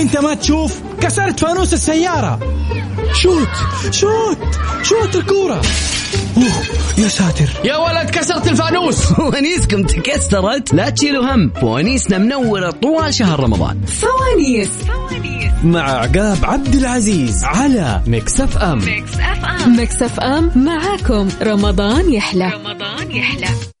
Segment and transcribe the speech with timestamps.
[0.00, 2.38] أنت ما تشوف كسرت فانوس السيارة.
[3.14, 3.48] شوت
[3.90, 4.38] شوت
[4.82, 5.62] شوت الكورة.
[6.36, 6.62] أوه
[6.98, 7.48] يا ساتر.
[7.64, 8.96] يا ولد كسرت الفانوس.
[9.12, 10.74] فوانيسكم تكسرت.
[10.74, 11.50] لا تشيلوا هم.
[11.60, 13.80] فوانيسنا منورة طوال شهر رمضان.
[13.86, 14.70] فوانيس.
[15.64, 18.78] مع عقاب عبد العزيز على Mix FM.
[19.76, 20.50] Mix FM.
[20.56, 21.28] معاكم.
[21.42, 22.52] رمضان يحلى.
[22.54, 23.77] رمضان يحلى.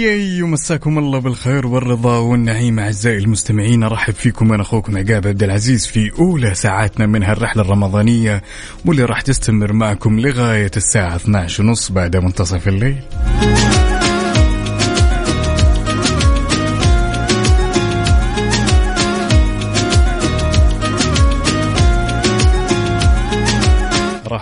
[0.00, 5.86] ياي مساكم الله بالخير والرضا والنعيم أعزائي المستمعين أرحب فيكم أنا أخوكم عقاب عبد العزيز
[5.86, 8.42] في أولى ساعاتنا من هالرحلة الرمضانية
[8.84, 12.96] واللي راح تستمر معكم لغاية الساعة 12 ونص بعد منتصف الليل.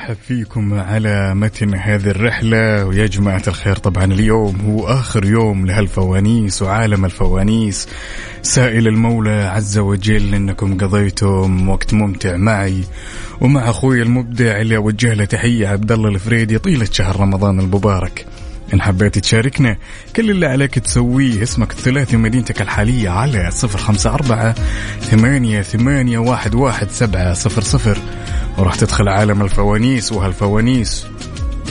[0.08, 6.62] رحب فيكم على متن هذه الرحلة ويا جماعة الخير طبعا اليوم هو آخر يوم لهالفوانيس
[6.62, 7.88] وعالم الفوانيس.
[8.42, 12.84] سائل المولى عز وجل أنكم قضيتم وقت ممتع معي.
[13.40, 18.26] ومع أخوي المبدع اللي أوجه له تحية عبد الله الفريدي طيلة شهر رمضان المبارك.
[18.74, 19.76] إن حبيت تشاركنا
[20.16, 24.54] كل اللي عليك تسويه اسمك الثلاثي ومدينتك الحالية على صفر خمسة أربعة
[25.00, 27.98] ثمانية ثمانية واحد واحد سبعة صفر صفر.
[28.58, 31.06] وراح تدخل عالم الفوانيس وهالفوانيس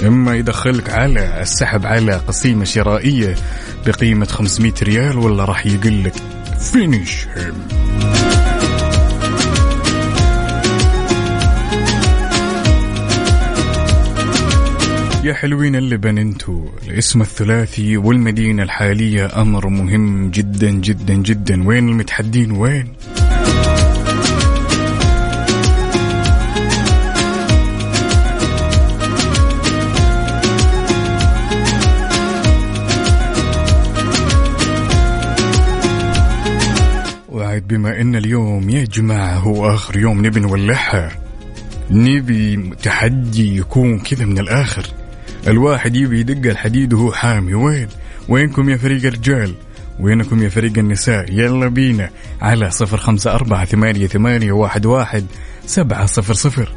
[0.07, 3.35] إما يدخلك على السحب على قسيمة شرائية
[3.85, 6.13] بقيمة 500 ريال ولا راح يقلك
[6.59, 7.53] فينيش هيم
[15.23, 21.67] يا حلوين اللبن انتو الاسم الثلاثي والمدينة الحالية أمر مهم جدا جدا جدا.
[21.67, 22.93] وين المتحدين؟ وين؟
[37.77, 41.11] بما إن اليوم يا جماعة هو آخر يوم نبي نولعها
[41.91, 44.85] نبي تحدي يكون كذا من الآخر.
[45.47, 47.53] الواحد يبي يدق الحديد وهو حامي.
[47.53, 47.87] وين؟
[48.29, 49.53] وينكم يا فريق الرجال؟
[49.99, 52.09] وينكم يا فريق النساء؟ يلا بينا
[52.41, 55.25] على صفر خمسة أربعة ثمانية, ثمانية واحد, واحد
[55.65, 56.73] سبعة صفر صفر.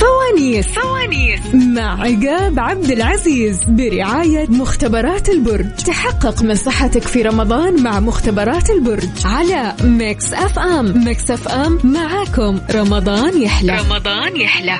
[0.00, 1.07] فوانيس فوانيس
[1.54, 5.74] مع عقاب عبد العزيز برعاية مختبرات البرج.
[5.86, 11.04] تحقق من صحتك في رمضان مع مختبرات البرج على Mix FM.
[11.04, 12.60] Mix FM معاكم.
[12.74, 13.78] رمضان يحلى.
[13.80, 14.78] رمضان يحلى.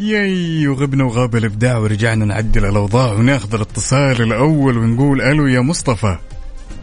[0.00, 6.18] ياي وغبنا وغاب الإبداع ورجعنا نعدل الأوضاع وناخذ الاتصال الأول ونقول ألو يا مصطفى.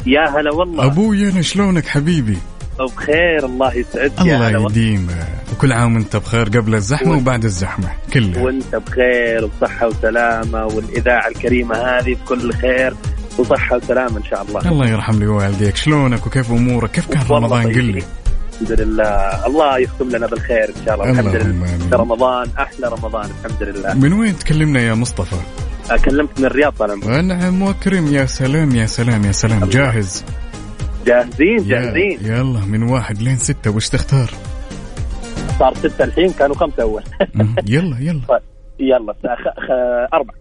[0.06, 0.86] يا هلا والله.
[0.86, 2.38] أبوي أنا شلونك حبيبي؟
[2.82, 4.72] بخير الله يسعدك الله هلا والله.
[4.72, 5.08] يديم
[5.54, 8.44] وكل عام وانت بخير قبل الزحمة وانت- وبعد الزحمة كلها.
[8.44, 12.94] وانت بخير وبصحة وسلامة والإذاعة الكريمة هذه بكل خير
[13.38, 14.72] وصحة وسلامة إن شاء الله.
[14.72, 15.76] الله يرحم لي والديك.
[15.76, 17.84] شلونك وكيف أمورك؟ كيف كان رمضان؟ قل.
[17.84, 18.04] لي.
[18.62, 19.46] الحمد لله.
[19.48, 21.10] الله يختم لنا بالخير إن شاء الله.
[21.12, 21.98] الحمد لله.
[21.98, 23.94] رمضان أحلى رمضان الحمد لله.
[23.94, 25.36] من وين تكلمنا يا مصطفى؟
[26.06, 27.08] كلمت من الرياض طال عمرك.
[27.08, 28.14] نعم وأكرم.
[28.14, 29.66] يا سلام يا سلام يا سلام.
[29.70, 30.24] جاهز؟
[31.06, 32.20] جاهزين جاهزين.
[32.22, 34.30] يلا من واحد لين ستة وش تختار؟
[35.60, 37.04] صار ستة الحين كانوا خمسة أول.
[37.68, 38.22] يلا يلا.
[38.80, 39.60] يلا خ...
[39.60, 39.72] خ...
[40.14, 40.36] أربعة.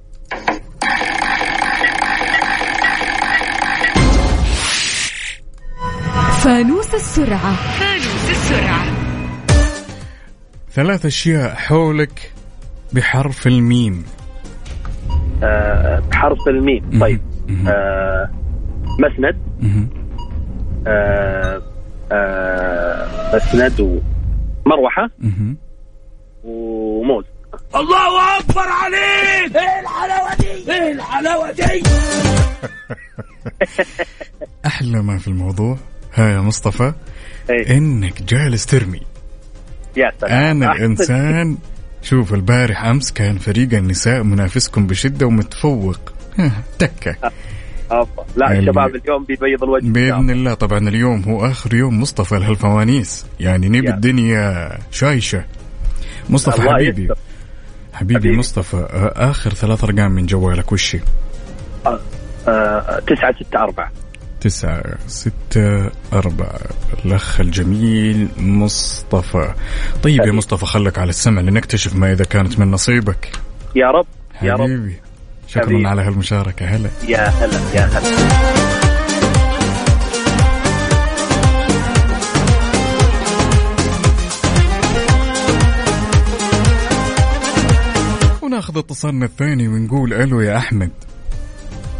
[6.43, 7.55] فانوس السرعة.
[10.71, 12.33] ثلاث أشياء حولك
[12.93, 14.05] بحرف الميم.
[15.43, 17.01] آه بحرف الميم.
[17.01, 17.21] طيب.
[17.49, 17.69] مهم.
[17.69, 18.31] آه
[20.87, 20.89] مسند.
[20.89, 21.63] آه
[22.13, 25.57] آه مسند ومروحة مهم.
[26.45, 27.25] وموز
[34.67, 35.79] أحلى ما في الموضوع
[36.15, 36.93] ها يا مصطفى
[37.51, 37.77] إيه.
[37.77, 39.01] إنك جالس ترمي
[39.97, 40.73] يا سلام أنا.
[40.73, 41.57] الإنسان
[42.03, 45.99] شوف البارح أمس كان فريق النساء منافسكم بشدة ومتفوق
[46.39, 47.17] ها، تكة
[48.37, 50.55] لا يعني- الشباب اليوم بيبيض الوجه بإذن الله.
[50.55, 53.95] طبعا اليوم هو آخر يوم مصطفى لهالفوانيس يعني نبي يا.
[53.95, 55.45] الدنيا شايشة
[56.31, 57.09] مصطفى حبيبي.
[57.93, 58.37] حبيبي حبيبي.
[58.37, 58.87] مصطفى
[59.17, 61.01] آخر ثلاث أرقام من جوالك وش هي؟
[62.49, 63.91] آه تسعة ستة أربعة
[64.41, 66.59] تسعة ستة أربعة
[67.05, 69.55] الأخ الجميل مصطفى
[70.03, 70.37] طيب يا حبيبي.
[70.37, 73.33] مصطفى خلك على السمع لنكتشف ما إذا كانت من نصيبك
[73.77, 74.07] يا رب
[74.43, 74.97] يا رب حبيبي
[75.53, 75.87] شكرا حبيبي.
[75.87, 76.67] على هالمشاركة.
[76.67, 76.91] هلا.
[77.09, 78.03] يا هلا يا هلا.
[88.43, 90.91] وناخذ اتصالنا الثاني ونقول ألو يا أحمد.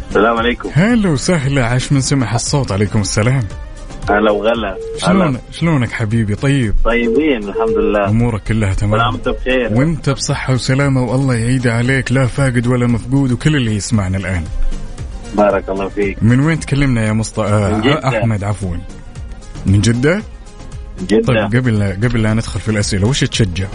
[0.09, 0.69] السلام عليكم.
[0.73, 1.65] هلا وسهلا.
[1.65, 2.71] عاش من سمح الصوت.
[2.71, 3.43] عليكم السلام.
[4.09, 4.77] هلا وغلا.
[4.97, 6.75] شلون شلونك حبيبي؟ طيب.
[6.85, 8.09] طيبين الحمد لله.
[8.09, 13.31] أمورك كلها تمام؟ سلامتك بخير وأنت بصحة وسلامة والله يعيد عليك لا فاقد ولا مفقود
[13.31, 14.43] وكل اللي يسمعنا الآن.
[15.35, 16.17] بارك الله فيك.
[16.23, 18.07] من وين تكلمنا يا مصطفى؟ جدة.
[18.07, 18.75] أحمد عفوا.
[19.65, 20.21] من جدة؟
[21.09, 23.67] جدا طيب قبل قبل لا ندخل في الأسئلة وش تشجع؟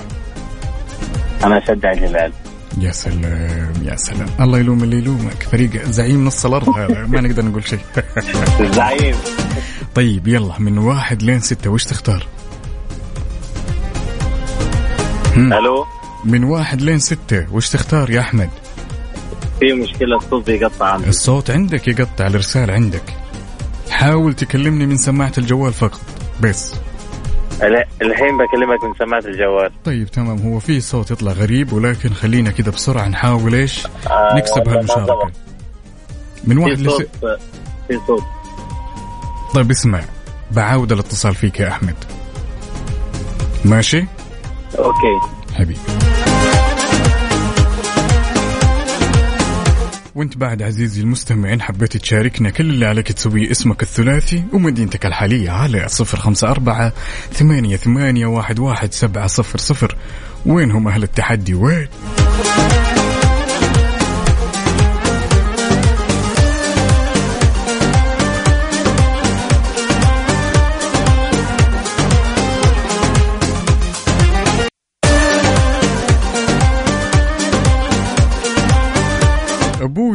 [1.44, 2.32] أنا أشجع الهلال.
[2.80, 4.28] يا سلام يا سلام.
[4.40, 5.42] الله يلوم اللي يلومك.
[5.52, 7.78] فريق زعيم نص الأرض هذا ما نقدر نقول شيء.
[8.60, 9.14] الزعيم
[9.94, 12.26] طيب يلا من واحد لين ستة وش تختار؟
[15.36, 15.86] ألو؟
[16.24, 18.50] من واحد لين ستة وش تختار يا أحمد؟
[19.60, 21.08] في مشكلة الصوت بيقطع عندي.
[21.08, 23.02] الصوت عندك يقطع الإرسال عندك.
[23.90, 26.00] حاول تكلمني من سماعة الجوال فقط
[26.40, 26.74] بس.
[27.62, 29.70] ال- الحين بكلمك من سماعة الجوال.
[29.84, 30.38] طيب تمام.
[30.38, 35.30] هو في صوت يطلع غريب ولكن خلينا كذا بسرعة نحاول إيش؟ آه، نكسب هالمشاركة.
[36.44, 36.90] من واحد في لس...
[36.90, 37.08] صوت
[37.88, 38.22] في صوت.
[39.54, 40.00] طيب اسمع
[40.50, 41.94] بعاود الاتصال فيك يا أحمد.
[43.64, 44.04] ماشي؟
[44.78, 45.34] أوكي.
[45.54, 45.80] حبيبي.
[50.14, 55.50] وانت بعد عزيزي المستمع ان حبيت تشاركنا كل اللي عليك تسويه اسمك الثلاثي ومدينتك الحالية
[55.50, 56.92] على صفر خمسة أربعة
[57.32, 59.96] ثمانية ثمانية واحد واحد سبعة صفر صفر
[60.46, 61.88] وين هم أهل التحدي وين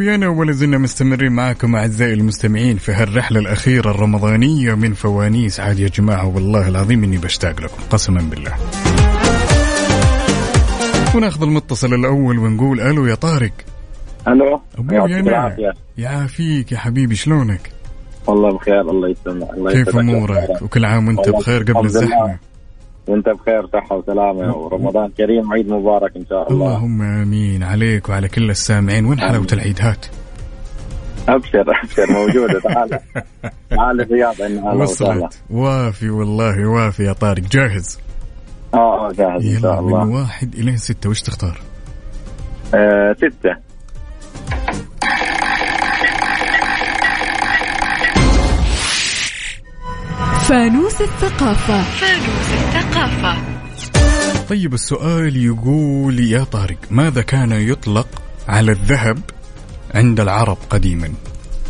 [0.04, 5.80] أبوي أنا ولا زلنا مستمرين معاكم أعزائي المستمعين في هالرحلة الأخيرة الرمضانية من فوانيس عاد
[5.80, 8.54] يا جماعة والله العظيم إني بشتاق لكم قسما بالله.
[11.16, 13.52] وناخذ المتصل الأول ونقول ألو يا طارق
[14.28, 17.72] ألو أنا العافية يعافيك يا حبيبي شلونك؟
[18.28, 19.98] والله بخير الله يسلمك الله كيف.
[19.98, 21.86] أمورك؟ وكل عام وأنت بخير قبل.
[21.86, 22.38] الزحمة.
[23.08, 26.68] وانت بخير صحة وسلامة ورمضان كريم وعيد مبارك إن شاء الله.
[26.78, 27.64] اللهم آمين.
[27.64, 29.06] عليك وعلى كل السامعين.
[29.06, 30.06] وين حلاوة العيد؟ هات؟
[31.30, 32.60] أبشر أبشر موجودة.
[32.60, 32.90] تعال.
[33.70, 34.36] تعال الرياض
[34.80, 35.42] وصلت.
[35.50, 37.44] وافي والله وافي يا طارق.
[37.44, 38.00] جاهز؟
[38.74, 41.10] آه آه جاهز إن يلا شاء من الله واحد إلى ستة.
[41.10, 41.62] وش تختار؟
[42.74, 43.56] آه ستة.
[50.54, 51.84] فانوس الثقافة.
[54.50, 58.08] طيب السؤال يقول يا طارق ماذا كان يطلق
[58.48, 59.18] على الذهب
[59.96, 61.10] عند العرب قديما؟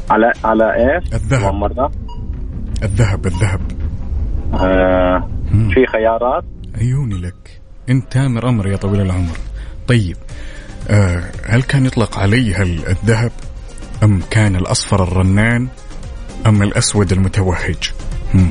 [0.10, 1.54] على على إيش؟ الذهب.
[1.54, 1.92] مرة.
[2.84, 3.62] الذهب الذهب.
[4.54, 5.70] آه مم.
[5.70, 6.44] في خيارات؟
[6.76, 7.62] عيوني لك.
[7.90, 9.38] انت تامر أمر يا طويل العمر.
[9.88, 10.18] طيب
[10.90, 13.32] آه هل كان يطلق عليها ال- الذهب؟
[14.04, 15.68] أم كان الأصفر الرنان؟
[16.46, 17.92] أم الأسود المتوهج؟
[18.34, 18.50] هم.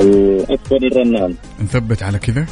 [0.00, 1.34] الاصفر الرنان.
[1.62, 2.46] نثبت على كذا؟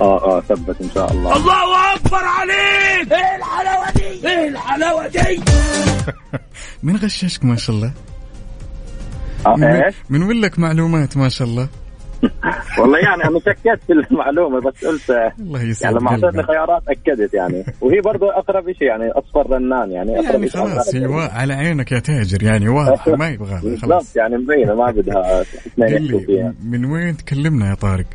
[0.00, 1.36] آه آه ثبت إن شاء الله.
[1.36, 3.12] الله أكبر عليك!
[3.12, 5.40] إيه الحلاوة دي؟ إيه الحلاوة دي؟
[6.82, 7.92] من غششك ما شاء الله؟
[9.46, 11.68] آه من؟ من وين لك معلومات ما شاء الله؟
[12.80, 15.10] والله يعني أنا شكيت في المعلومة بس قلت
[15.40, 16.42] الله يسعد يعني لما اعطيتني.
[16.42, 17.64] خيارات أكدت يعني.
[17.80, 21.98] وهي برضه أقرب شيء يعني أصفر رنان يعني أقرب يعني خلاص هي على عينك يا
[21.98, 24.16] تاجر يعني واضحة ما يبغى خلاص.
[24.16, 28.06] يعني مبينة ما بدها اثنين من وين تكلمنا يا طارق؟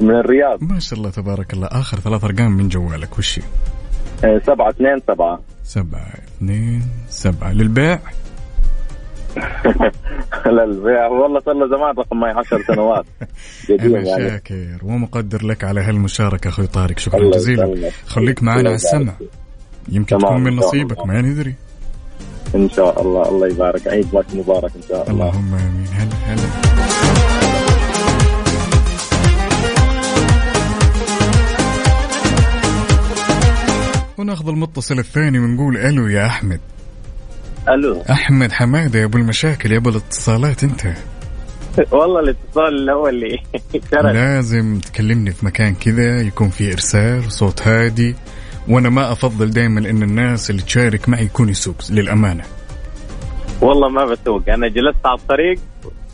[0.00, 0.62] من الرياض.
[0.62, 1.66] ما شاء الله تبارك الله.
[1.66, 3.42] آخر ثلاث أرقام من جوالك وش هي؟
[4.24, 5.40] آه، سبعة اثنين سبعة.
[5.64, 7.52] سبعة اثنين سبعة.
[7.52, 7.98] للبيع؟
[10.46, 13.04] للبيع والله صار له زمان رقم معي 10 سنوات.
[13.70, 14.30] قديم يعني.
[14.30, 14.78] شاكر.
[14.82, 16.98] ومقدر لك على هالمشاركة أخوي طارق.
[16.98, 17.90] شكرا جزيلا.
[18.06, 19.12] خليك معنا على السمع.
[19.88, 21.06] يمكن تكون من نصيبك.
[21.06, 21.54] ما ندري
[22.54, 23.88] إن شاء الله الله يبارك.
[23.88, 25.28] عيد لك مبارك إن شاء الله.
[25.28, 25.86] اللهم آمين.
[25.92, 26.74] هلا هلا.
[34.18, 36.60] وناخذ المتصل الثاني ونقول ألو يا أحمد.
[37.68, 38.02] ألو.
[38.10, 40.82] أحمد حمادة يا أبو المشاكل يا أبو الاتصالات أنت.
[41.92, 43.38] والله الاتصال هو اللي
[43.92, 48.14] لازم تكلمني في مكان كذا يكون فيه إرسال صوت هادي.
[48.68, 52.44] وأنا ما أفضل دائما إن الناس اللي تشارك معي يكون يسوق للأمانة.
[53.60, 55.58] والله ما بسوق أنا جلست على الطريق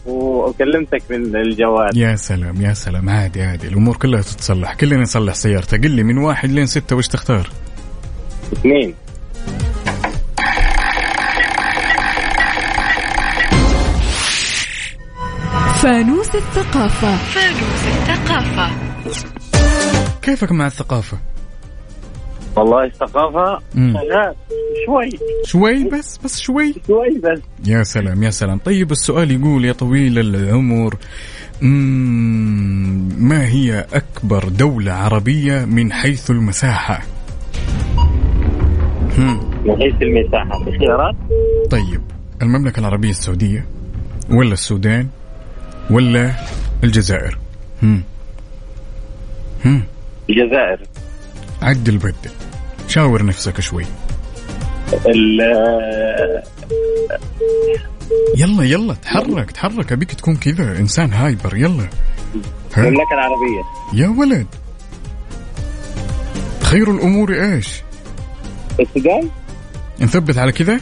[0.06, 1.98] وكلمتك من الجوال.
[1.98, 3.08] يا سلام يا سلام.
[3.08, 3.68] عادي عادي.
[3.68, 4.74] الأمور كلها تتصلح.
[4.74, 7.50] كلنا نصلح سيارته قل لي من واحد لين ستة وش تختار؟
[8.52, 8.94] اثنين.
[15.82, 17.18] فانوس الثقافة.
[20.22, 21.18] كيفك مع الثقافة؟
[22.56, 23.58] والله الثقافة
[24.86, 25.10] شوي.
[25.44, 26.74] شوي بس بس شوي.
[26.86, 27.42] شوي بس.
[27.66, 28.58] يا سلام يا سلام.
[28.58, 30.94] طيب السؤال يقول يا طويل العمر
[33.20, 37.02] ما هي أكبر دولة عربية من حيث المساحة.
[39.64, 41.14] من حيث المساحة في خيارات
[41.70, 42.00] طيب
[42.42, 43.66] المملكة العربية السعودية
[44.30, 45.08] ولا السودان
[45.90, 46.34] ولا
[46.84, 47.38] الجزائر؟
[47.82, 48.02] هم.
[49.64, 49.82] هم.
[50.30, 50.78] الجزائر.
[51.62, 52.14] عدل بدل
[52.88, 53.84] شاور نفسك شوي.
[55.06, 56.42] ال-
[58.36, 59.92] يلا يلا تحرك تحرك.
[59.92, 61.56] أبيك تكون كذا إنسان هايبر.
[61.56, 61.88] يلا.
[62.74, 63.62] ها؟ المملكة العربية.
[64.02, 64.46] يا ولد.
[66.62, 67.82] خير الأمور إيش؟
[68.80, 69.28] السودان؟
[70.00, 70.80] نثبت على كذا؟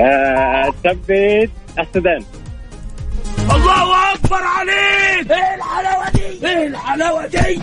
[0.00, 2.24] آه، ثبت السودان.
[3.50, 5.30] الله أكبر عليك.
[5.30, 7.62] إيه الحلاوة دي؟ إيه الحلاوة دي؟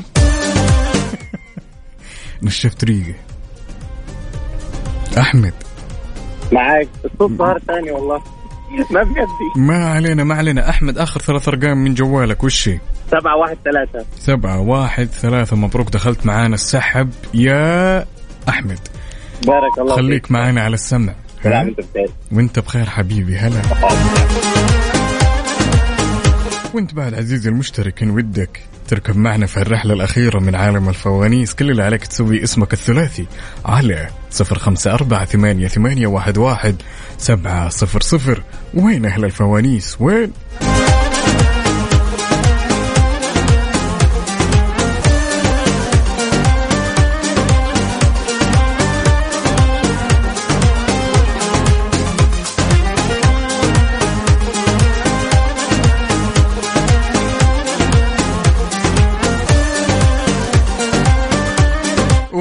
[2.43, 3.13] نشفت ريقه
[5.17, 5.53] أحمد.
[6.51, 6.87] معاك.
[7.05, 8.23] الصوت ظهر ثاني والله.
[8.91, 9.25] ما بيدي
[9.57, 10.69] ما علينا ما علينا.
[10.69, 12.79] أحمد آخر ثلاث أرقام من جوالك وش هي؟
[13.11, 14.05] سبعة واحد ثلاثة.
[14.19, 15.55] سبعة واحد ثلاثة.
[15.55, 17.09] مبروك دخلت معانا السحب.
[17.33, 18.05] يا
[18.49, 18.79] أحمد.
[19.47, 20.31] بارك الله خليك فيك.
[20.31, 21.13] معانا على السمع.
[22.31, 23.37] وأنت بخير حبيبي.
[23.37, 23.61] هلا.
[26.73, 31.71] وانت بعد عزيزي المشترك إن ودك تركب معنا في الرحلة الأخيرة من عالم الفوانيس كل
[31.71, 33.25] اللي عليك تسوي اسمك الثلاثي
[33.65, 36.75] على صفر خمسة أربعة ثمانية, ثمانية واحد, واحد
[37.17, 38.43] سبعة صفر صفر.
[38.73, 40.31] وين أهل الفوانيس؟ وين؟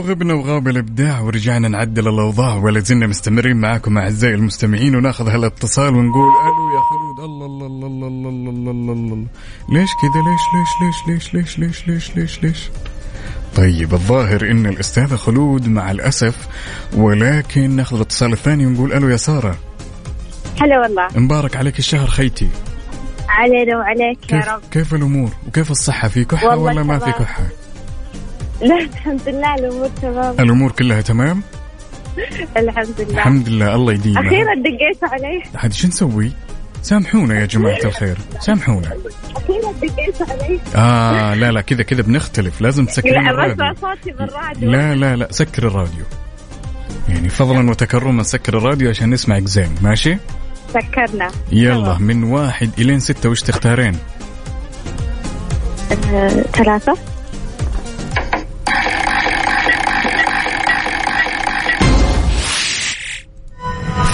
[0.08, 6.28] وغبنا وغاب الابداع ورجعنا نعدل الاوضاع ولا زلنا مستمرين معاكم اعزائي المستمعين وناخذ هالاتصال ونقول
[6.44, 9.26] ألو يا خلود الله الله الله الله الله الله الله الله الله الله
[9.68, 12.70] ليش كذا ليش ليش ليش ليش ليش ليش ليش ليش ليش
[13.56, 16.48] طيب الظاهر ان الاستاذه خلود مع الاسف
[16.96, 19.56] ولكن ناخذ الاتصال الثاني ونقول ألو يا ساره
[20.60, 22.48] هلا والله مبارك عليك الشهر خيتي
[23.28, 27.12] علينا وعليك يا كيف رب كيف الأمور وكيف الصحه في كحه ولا ما في.
[27.12, 27.42] كحه
[28.60, 30.34] لا الحمد لله الأمور تمام.
[30.40, 31.42] الأمور كلها تمام؟
[32.56, 33.10] الحمد لله.
[33.10, 36.32] الحمد لله الله يديمها أخيرا دقيت علي عاد شو نسوي؟
[36.82, 38.92] سامحونا يا جماعة الخير سامحونا.
[39.36, 43.74] أخيرا دقيت علي آه لا لا كذا كذا بنختلف لازم تسكرين لا الراديو.
[43.80, 44.70] صوتي بالراديو.
[44.70, 46.04] لا لا لا سكر الراديو.
[47.08, 50.16] يعني فضلا وتكرما سكر الراديو عشان نسمعك زين ماشي؟
[50.74, 51.30] سكرنا.
[51.52, 53.96] يلا من واحد إلين ستة وش تختارين؟
[56.12, 56.96] آه، ثلاثة.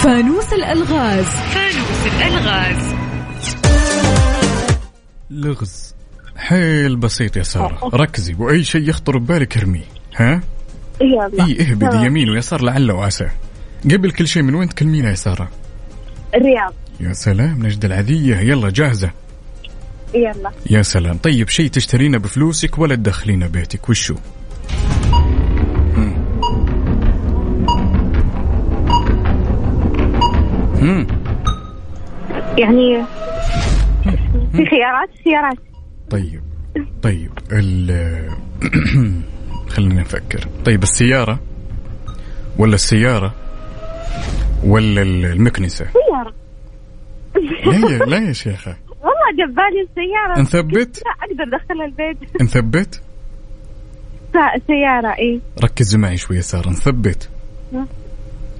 [0.05, 1.25] فانوس الألغاز.
[1.25, 2.95] فانوس الألغاز.
[5.29, 5.95] لغز.
[6.37, 7.89] حيل بسيط يا سارة.
[7.93, 9.83] ركزي وأي شيء يخطر ببالك ارميه
[10.15, 10.41] ها؟
[11.01, 11.45] يلا.
[11.45, 12.05] إي اهبدي.
[12.05, 13.27] يمين ويسار لعل وعسى
[13.91, 15.49] قبل كل شيء من وين تكلمينا يا سارة؟
[16.35, 16.73] الرياض.
[16.99, 18.35] يا سلام نجد العذية.
[18.35, 19.11] يلا جاهزة.
[20.13, 20.51] يلا.
[20.69, 21.17] يا سلام.
[21.17, 24.15] طيب شيء تشترينه بفلوسك ولا تدخلينه بيتك؟ وشو؟
[32.57, 33.05] يعني
[34.51, 35.57] في خيارات خيارات.
[36.09, 36.41] طيب
[37.01, 37.89] طيب ال
[39.73, 40.47] خلينا نفكر.
[40.65, 41.39] طيب السيارة
[42.57, 43.33] ولا السيارة
[44.63, 46.33] ولا ال- المكنسة؟ سيارة.
[47.65, 48.75] لا يا لا يا شيخة.
[48.89, 50.41] والله جبالي السيارة.
[50.41, 52.41] نثبت؟ لا أقدر ادخلها البيت.
[52.41, 53.01] نثبت؟
[54.67, 57.29] سيارة اي ركزي معي شوي يا سارة نثبت.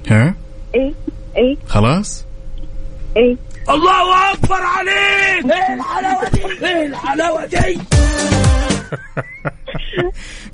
[0.07, 0.35] ها؟
[0.75, 0.93] اي
[1.37, 2.25] اي خلاص؟
[3.17, 3.37] اي
[3.69, 5.51] الله أكبر عليك.
[5.51, 7.79] إيه الحلاوة دي؟ إيه الحلاوة دي؟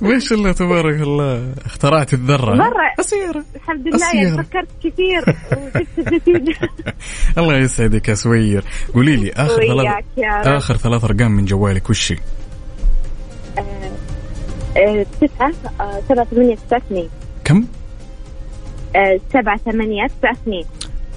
[0.00, 1.52] ما شاء الله تبارك الله.
[1.66, 2.54] اخترعت الذرة.
[2.54, 2.92] مرة.
[2.98, 4.44] السيارة الحمد لله يعني.
[4.44, 5.24] فكرت كثير.
[5.52, 6.68] وجبت النتيجة
[7.38, 8.64] الله يسعدك يا سوير.
[8.94, 10.04] قولي لي آخر ثلاث
[10.46, 12.18] آخر ثلاث أرقام من جوالك وش هي؟
[14.76, 17.08] آه، تسعة آه، سبعة ثمانية تسعة اثنين.
[17.44, 17.64] كم؟
[18.96, 20.64] آه، سبعة ثمانية تسعة اثنين.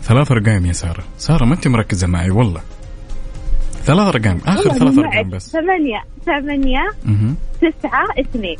[0.05, 1.03] ثلاث أرقام يا سارة.
[1.17, 2.62] سارة ما أنت مركزة معي والله.
[3.83, 4.97] ثلاث أرقام آخر ثلاث.
[4.97, 5.51] أرقام بس.
[5.51, 6.91] ثمانية ثمانية.
[7.62, 8.57] تسعة اثنين.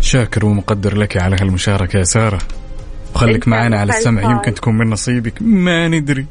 [0.00, 2.38] شاكر ومقدر لك على هالمشاركة يا سارة.
[3.14, 4.36] وخليك معنا الله على السمع خلفان.
[4.36, 5.34] يمكن تكون من نصيبك.
[5.40, 6.26] ما ندري.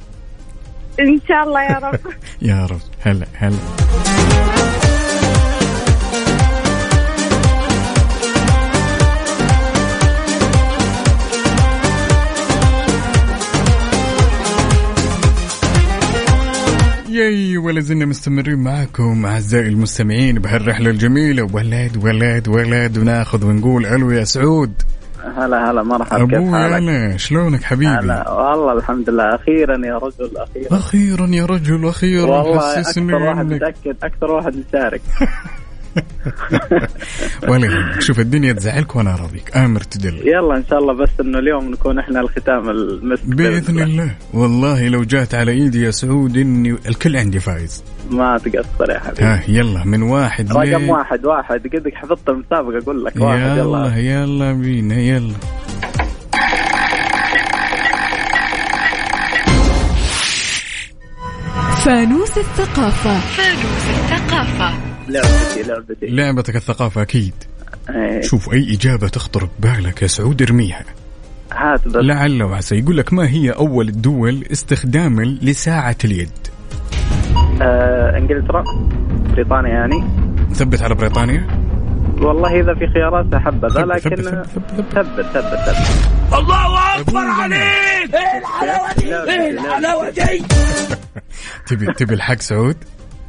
[0.99, 1.99] إن شاء الله يا رب.
[2.41, 2.81] يا رب.
[3.01, 4.56] هلا هلا.
[17.17, 21.43] ياي ولا زلنا مستمرين معكم أعزائي المستمعين بهالرحلة الجميلة.
[21.53, 24.73] ولد ولد ولد وناخذ ونقول ألو يا سعود.
[25.37, 30.37] هلا هلا مرحبا كيف حالك؟ أنا شلونك حبيبي؟ هلا والله الحمد لله أخيرا يا رجل
[30.37, 30.77] أخيرا.
[30.77, 35.01] أخيرا يا رجل أخيرا والله أكثر واحد متأكد أكثر واحد مشارك.
[37.49, 40.27] ولا يهمك شوف الدنيا تزعلك وأنا راضيك آمر تدل.
[40.27, 44.11] يلا إن شاء الله بس إنه اليوم نكون إحنا الختام المسك بإذن الله.
[44.33, 47.83] والله لو جات على إيدي يا سعود إني الكل عندي فايز.
[48.11, 49.23] ما تقصر يا حبيبي.
[49.23, 51.67] ها يلا من واحد رقم لين- واحد واحد.
[51.67, 53.57] قدك حفظت المسابقة أقول لك واحد يلا.
[53.57, 55.33] يلا يلا بينا يلا.
[61.85, 63.17] فانوس الثقافة.
[65.09, 67.33] لعبتي لعبتي لعبتك الثقافة أكيد.
[67.89, 70.83] إيه، شوف أي إجابة تخطر ببالك يا سعود ارميها.
[71.53, 71.95] هات بس.
[71.95, 72.75] لعل وعسى.
[72.75, 76.29] يقول لك ما هي أول الدول استخداما لساعة اليد؟
[77.61, 78.63] آه إنجلترا
[79.33, 80.03] بريطانيا يعني.
[80.53, 81.47] ثبت على بريطانيا.
[82.21, 85.21] والله إذا في خيارات حبذا ثبت- لكن ثبت- ثبت- ثبت.
[85.21, 87.59] ثبت ثبت الله أكبر عليك!
[87.61, 90.43] إيه الحلاوه دي؟ إيه الحلاوه دي؟
[91.67, 92.75] تبي تبي الحق سعود؟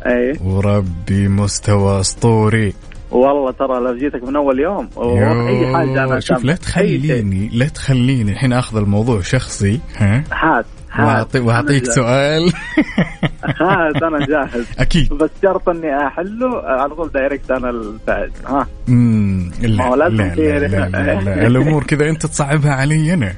[0.09, 2.75] اي وربي مستوى أسطوري.
[3.11, 6.55] والله ترى لو جيتك من أول يوم أي حاجة أنا شوف لا.
[6.55, 10.67] تخليني لا تخليني الحين آخذ الموضوع شخصي ها؟ هات
[10.99, 12.53] واعطي وأعطيك أنا سؤال.
[13.61, 14.67] هات أنا جاهز.
[14.79, 15.12] أكيد.
[15.12, 20.88] بس شرط إني أحله على طول دايركت أنا الفائز ها؟ امم لا لا لا, لا,
[20.88, 21.47] لا, لا.
[21.47, 23.33] الأمور كذا أنت تصعبها علي أنا.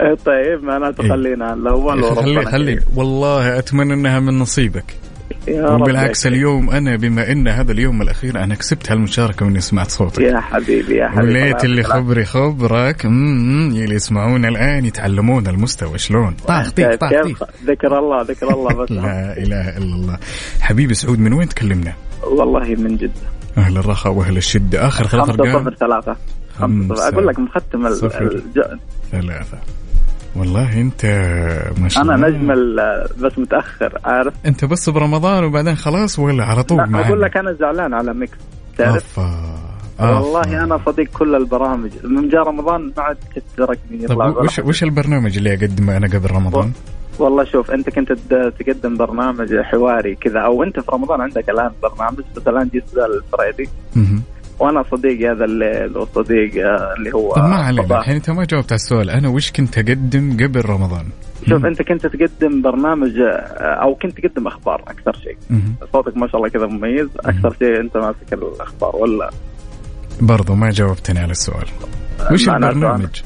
[0.00, 1.52] إيه طيب ما تخلينا.
[1.54, 4.84] الأول يا أخي خلي خلي والله أتمنى إنها من نصيبك.
[5.50, 5.88] يا رب.
[6.26, 10.20] اليوم أنا بما إن هذا اليوم الأخير أنا كسبت هالمشاركة واني سمعت صوتك.
[10.22, 13.04] يا حبيبي يا حبيبي وليت اللي خبري خبرك.
[13.04, 16.34] اللي يسمعون الآن يتعلمون المستوى شلون.
[16.48, 17.12] طاخ كيف طاخ
[17.66, 18.90] ذكر الله ذكر الله بس.
[18.90, 20.18] لا إله إلا الله.
[20.60, 21.92] حبيبي سعود من وين تكلمنا؟
[22.22, 23.12] والله من جد
[23.58, 24.86] أهل الرخاء وأهل الشدة.
[24.86, 26.16] آخر ثلاث خمسة ارقام صفر ثلاثة.
[26.58, 27.86] خمسة خمسة أقول لك مختم.
[27.86, 28.60] الج...
[29.12, 29.58] ثلاثة.
[30.38, 31.04] والله انت
[31.78, 32.16] ما شاء الله.
[32.28, 37.22] نجم ال- بس متأخر عارف؟ انت بس برمضان وبعدين خلاص ولا على طول لا أقول
[37.22, 38.38] لك أنا زعلان على ميكس
[38.78, 39.20] تعرف.
[40.00, 41.90] والله أنا صديق كل البرامج.
[42.04, 43.16] من جاء رمضان ما عاد
[43.56, 44.58] تتركني طيب وش.
[44.58, 46.72] وش البرنامج اللي اقدمه أنا قبل رمضان؟
[47.18, 48.12] والله شوف أنت كنت
[48.58, 53.70] تقدم برنامج حواري كذا أو أنت في رمضان عندك الآن برنامج بس الآن جيت الفريدي.
[54.60, 54.66] مهم.
[54.68, 57.98] وأنا صديق هذا الليل وصديق آه، اللي هو طب ما علينا.
[57.98, 61.04] الحين أنت ما جاوبت على السؤال أنا وش كنت أقدم قبل رمضان؟
[61.48, 65.36] شوف أنت كنت تقدم برنامج آه، أو كنت تقدم أخبار أكثر شيء.
[65.92, 69.30] صوتك ما شاء الله كذا مميز أكثر شيء أنت ماسك الأخبار ولا
[70.20, 71.66] برضو ما جاوبتني على السؤال
[72.32, 73.22] وش معناته البرنامج؟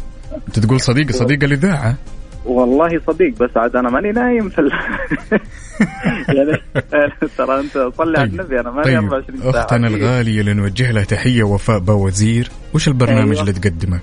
[0.49, 1.97] أنت تقول صديقي صديق الإذاعة
[2.45, 4.73] والله صديق بس عاد أنا ماني نايم في ال...
[6.37, 6.63] يعني
[7.39, 9.63] ترى أنت صلي على النبي أنا ماني طيب 24 ساعة.
[9.63, 13.41] أختنا الغالية اللي نوجه لها تحية وفاء باوزير وش البرنامج أيوة.
[13.41, 14.01] اللي تقدمه؟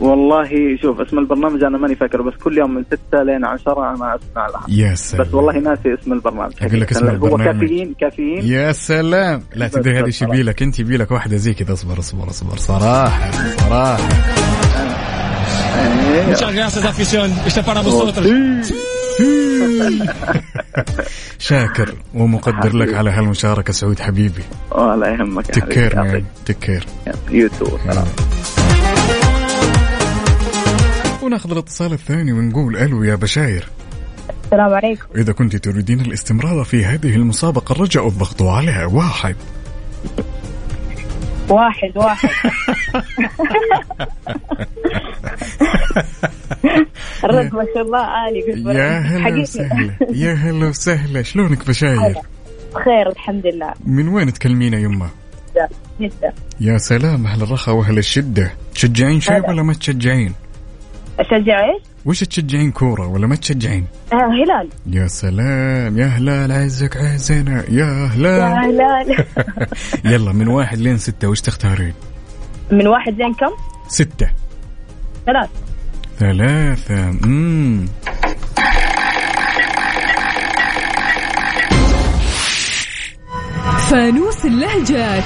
[0.00, 4.14] والله شوف اسم البرنامج أنا ماني فاكره بس كل يوم من 6 لين 10 أنا
[4.16, 4.64] أسمع لها.
[4.68, 5.26] يا سلام.
[5.26, 6.52] بس والله ناسي اسم البرنامج.
[6.62, 7.60] أقول لك اسم هو البرنامج.
[7.60, 8.44] كافيين كافيين.
[8.44, 9.42] يا سلام.
[9.54, 12.56] لا تدري هذه إيش يبي لك أنت يبي لك واحدة زي كذا اصبر اصبر اصبر.
[12.56, 14.08] صراحة صراحة.
[16.28, 17.30] Muchas gracias, afición.
[17.46, 18.26] Este es para vosotros.
[21.38, 24.42] شاكر ومقدر لك على هالمشاركة سعود حبيبي.
[24.70, 26.86] ولا يهمك تكير مان تكير
[27.30, 28.06] يوتيوب سلام.
[31.22, 33.68] وناخذ الاتصال الثاني ونقول ألو يا بشاير.
[34.44, 35.06] السلام عليكم.
[35.16, 39.36] إذا كنت تريدين الاستمرار في هذه المسابقة الرجاء الضغط على واحد.
[41.48, 42.28] واحد واحد.
[47.24, 48.38] الرد ما شاء الله عالي
[48.78, 49.40] يا هلا.
[49.42, 49.92] وسهلا.
[50.24, 51.22] يا هلا وسهلا.
[51.22, 52.14] شلونك بشاير؟
[52.74, 53.72] بخير الحمد لله.
[53.86, 55.08] من وين تكلمينا يمه
[55.54, 55.68] جدا
[56.00, 58.52] جدا يا سلام أهل الرخاء وأهل الشدة.
[58.74, 60.34] تشجعين شيء ولا ما تشجعين؟
[61.20, 64.68] أشجع إيش؟ وش تشجعين كورة ولا ما تشجعين؟ آه هلال.
[64.86, 67.64] يا سلام يا هلال عزك عزنا.
[67.68, 68.42] يا يا هلال.
[68.42, 69.24] هلال
[70.12, 71.94] يلا من واحد لين ستة وش تختارين؟
[72.70, 73.50] من واحد زين كم؟
[73.88, 74.30] ستة.
[75.26, 75.50] ثلاث
[76.22, 77.86] ثلاثة مم.
[83.90, 85.24] فانوس اللهجات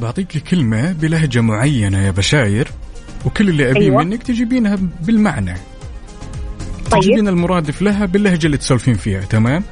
[0.00, 2.68] بعطيك كلمة بلهجة معينة يا بشاير
[3.24, 4.04] وكل اللي أبيه أيوة.
[4.04, 5.54] منك تجيبينها بالمعنى
[6.90, 7.00] طيب.
[7.02, 9.64] تجيبين المرادف لها باللهجة اللي تسولفين فيها تمام؟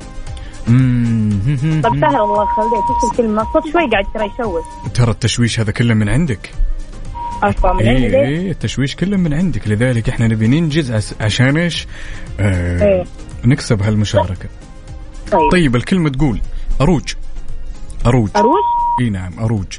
[0.69, 1.31] مم.
[1.85, 5.95] طب سهل الله يخليك إيش الكلمة؟ صوت شوي قاعد ترى يشوش ترى التشويش هذا كله
[5.95, 6.51] من عندك
[7.43, 9.69] أصلا من عندي إيه ليش؟ إيه التشويش كله من عندك.
[9.69, 11.87] لذلك إحنا نبي ننجز عشان إيش؟
[12.41, 13.05] آه إيه.
[13.45, 14.49] نكسب هالمشاركة.
[15.33, 15.51] طيب.
[15.53, 16.41] طيب الكلمة تقول
[16.81, 17.15] أروج.
[18.07, 18.29] أروج.
[18.37, 18.63] أروج؟
[19.01, 19.79] إي نعم أروج.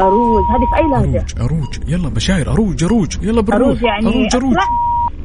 [0.00, 0.42] أروج.
[0.50, 1.78] هذه في أي لهجة؟ أروج أروج.
[1.88, 2.52] يلا بشاير.
[2.52, 3.16] أروج أروج.
[3.22, 4.56] يلا بنروح أروج يعني أروج أروج؟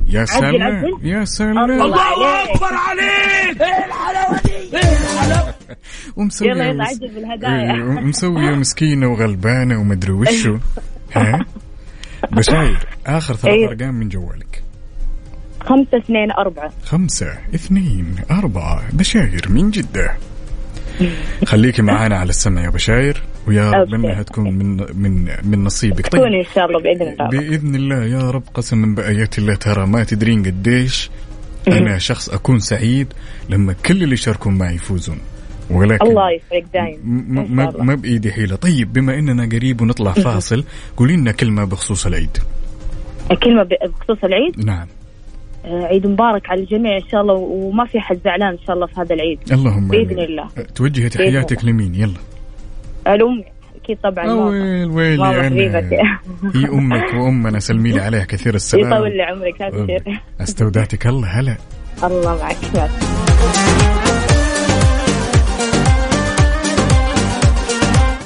[0.08, 0.84] يا سلام.
[1.04, 1.72] يا سلام.
[1.72, 1.86] الله.
[1.86, 3.62] الله أكبر عليك.
[3.62, 5.54] إيه الحلاوة دي؟ إيه الحلاوة
[6.18, 10.58] ومسوية يلا يلا عجل بالهدايا إيه، ومسوية مسكينة وغلبانة ومدري وشو.
[11.16, 11.46] ها؟
[12.32, 13.72] بشاير آخر ثلاث أيوه.
[13.72, 14.64] أرقام من جوالك.
[15.60, 16.72] خمسة اثنين أربعة.
[16.84, 18.84] خمسة اثنين أربعة.
[18.94, 20.18] بشاير من جدة؟
[21.46, 23.94] خليكي معانا على السمع يا بشاير ويا رب.
[23.94, 26.08] إنها تكون من من من نصيبك.
[26.08, 27.30] طيب تكوني إن شاء الله بإذن الله.
[27.30, 31.10] بإذن الله يا رب قسما بآيات الله ترى ما تدرين قديش.
[31.68, 33.08] أنا شخص أكون سعيد
[33.50, 35.18] لما كل اللي يشاركون معي يفوزون.
[35.72, 37.00] ولكن الله يسعدك دايم
[37.86, 38.56] ما بإيدي حيلة.
[38.56, 40.64] طيب بما إننا قريب ونطلع فاصل
[40.98, 42.38] قولي لنا كلمة بخصوص العيد.
[43.44, 44.88] كلمة ب- بخصوص العيد؟ نعم.
[45.66, 48.86] آه، عيد مبارك على الجميع إن شاء الله وما في حد زعلان إن شاء الله
[48.88, 49.40] في هذا العيد.
[49.52, 50.20] اللهم آمين.
[50.20, 50.48] الله.
[50.76, 52.14] توجهي تحياتك لمين؟ يلا.
[53.08, 53.44] الأم
[53.84, 54.26] أكيد طبعا.
[54.26, 55.96] ماما ويل حبيبتي
[56.56, 58.94] هي أمك وأمنا سلمي لي عليها كثير السلام.
[58.94, 59.62] يطول لي عمرك
[60.42, 61.58] أستودعتك الله هلا.
[62.04, 62.58] الله معك.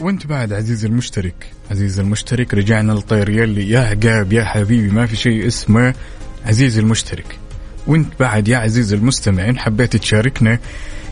[0.01, 1.51] وانت بعد عزيزي المشترك.
[1.71, 5.93] عزيزي المشترك رجعنا للطير يلي يا عقاب يا حبيبي ما في شيء اسمه
[6.45, 7.37] عزيزي المشترك.
[7.87, 10.59] وانت بعد يا عزيزي المستمع ان حبيت تشاركنا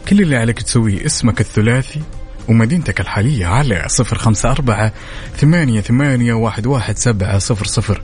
[0.07, 1.05] كل اللي عليك تسويه.
[1.05, 2.01] اسمك الثلاثي
[2.47, 4.93] ومدينتك الحالية على صفر خمسة أربعة
[5.37, 8.01] ثمانية ثمانية واحد واحد سبعة صفر صفر.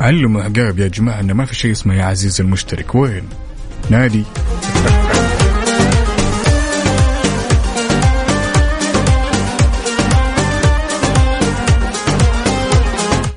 [0.00, 2.94] علموا عقاب يا جماعة إنه ما في شيء اسمه يا عزيزي المشترك.
[2.94, 3.24] وين؟
[3.90, 4.24] نادي.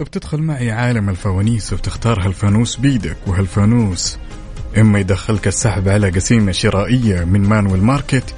[0.09, 4.17] بتدخل معي عالم الفوانيس وبتختار هالفانوس بيدك وهالفانوس.
[4.77, 8.35] إما يدخلك السحب على قسيمة شرائية من مانويل ماركت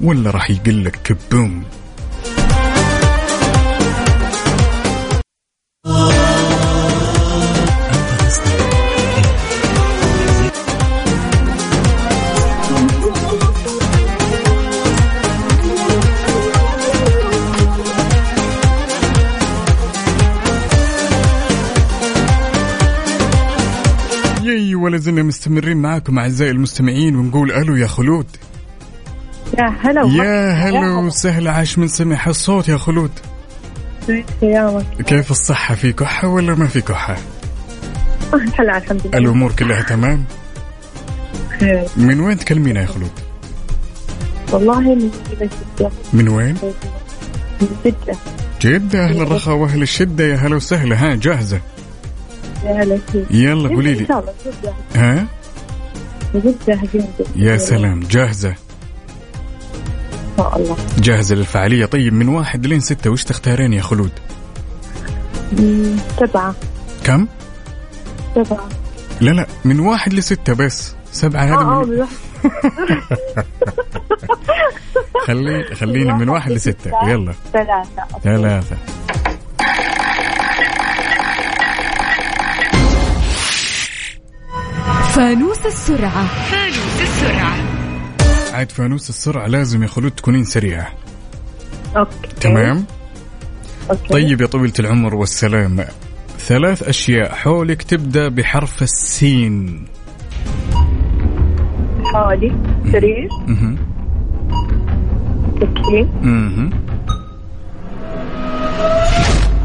[0.00, 1.64] ولا راح يقلك كبوم.
[24.94, 28.26] يي ولا زلنا مستمرين معاكم أعزائي المستمعين ونقول ألو يا خلود.
[29.58, 33.10] يا هلا يا هلا وسهلا عاش من سمع الصوت يا خلود.
[35.06, 37.16] كيف الصحة في كحة ولا ما في كحة؟
[38.34, 39.18] الحمد لله.
[39.18, 40.24] الأمور كلها تمام؟
[41.60, 41.84] خير.
[41.96, 43.10] من وين تكلمينا يا خلود؟
[44.52, 45.90] والله من جدة.
[46.12, 46.56] من وين؟
[47.60, 48.16] من جدة.
[48.62, 50.24] جدة أهل الرخاء وأهل الشدة.
[50.24, 51.60] يا هلا وسهلا ها جاهزة.
[53.30, 54.06] يلا قولي لي.
[54.06, 54.72] شاء الله جدة.
[54.96, 55.26] ها؟
[57.36, 58.54] يا سلام جاهزة؟ إن
[60.36, 60.76] شاء الله.
[60.98, 61.86] جاهزة للفعالية.
[61.86, 64.10] طيب من واحد لين ستة وش تختارين يا خلود؟
[66.20, 66.54] سبعة.
[67.04, 67.26] كم؟
[68.34, 68.68] سبعة.
[69.20, 70.94] لا لا من واحد لستة بس.
[71.12, 72.06] سبعة هذا آه آه من...
[75.26, 76.90] خلي خلينا من واحد لستة.
[77.10, 77.34] يلا.
[77.52, 78.76] ثلاثة ثلاثة.
[85.14, 86.24] فانوس السرعة.
[88.52, 90.92] عاد فانوس السرعة لازم يا خلود تكونين سريعة.
[91.96, 92.28] okay.
[92.40, 92.84] تمام؟
[93.90, 94.08] okay.
[94.08, 95.86] طيب يا طويلة العمر والسلامة
[96.38, 99.86] ثلاث أشياء حولك تبدأ بحرف السين.
[102.04, 102.52] حوالي
[102.92, 103.28] سرير.
[103.46, 103.78] مهم.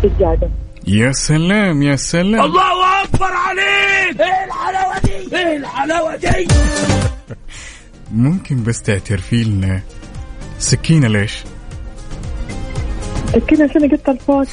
[0.03, 0.49] سجادة
[0.89, 2.41] يا سلام يا سلام.
[2.41, 4.21] الله أكبر عليك!
[4.21, 6.47] إيه الحلاوة دي؟ إيه الحلاوة دي؟
[8.12, 9.82] ممكن بس تعترفي لنا.
[10.60, 11.43] سكينة ليش؟
[13.47, 14.43] كذا عشان قلت الفوق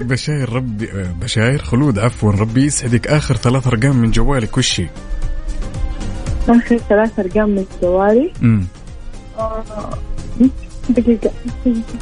[0.10, 0.86] بشاير ربي
[1.20, 3.06] بشاير خلود عفوا ربي يسعدك.
[3.06, 4.88] آخر ثلاث أرقام من جوالك وش هي؟
[6.48, 8.66] آخر ثلاث أرقام من جوالي؟ مم.
[10.88, 11.30] دقيقة.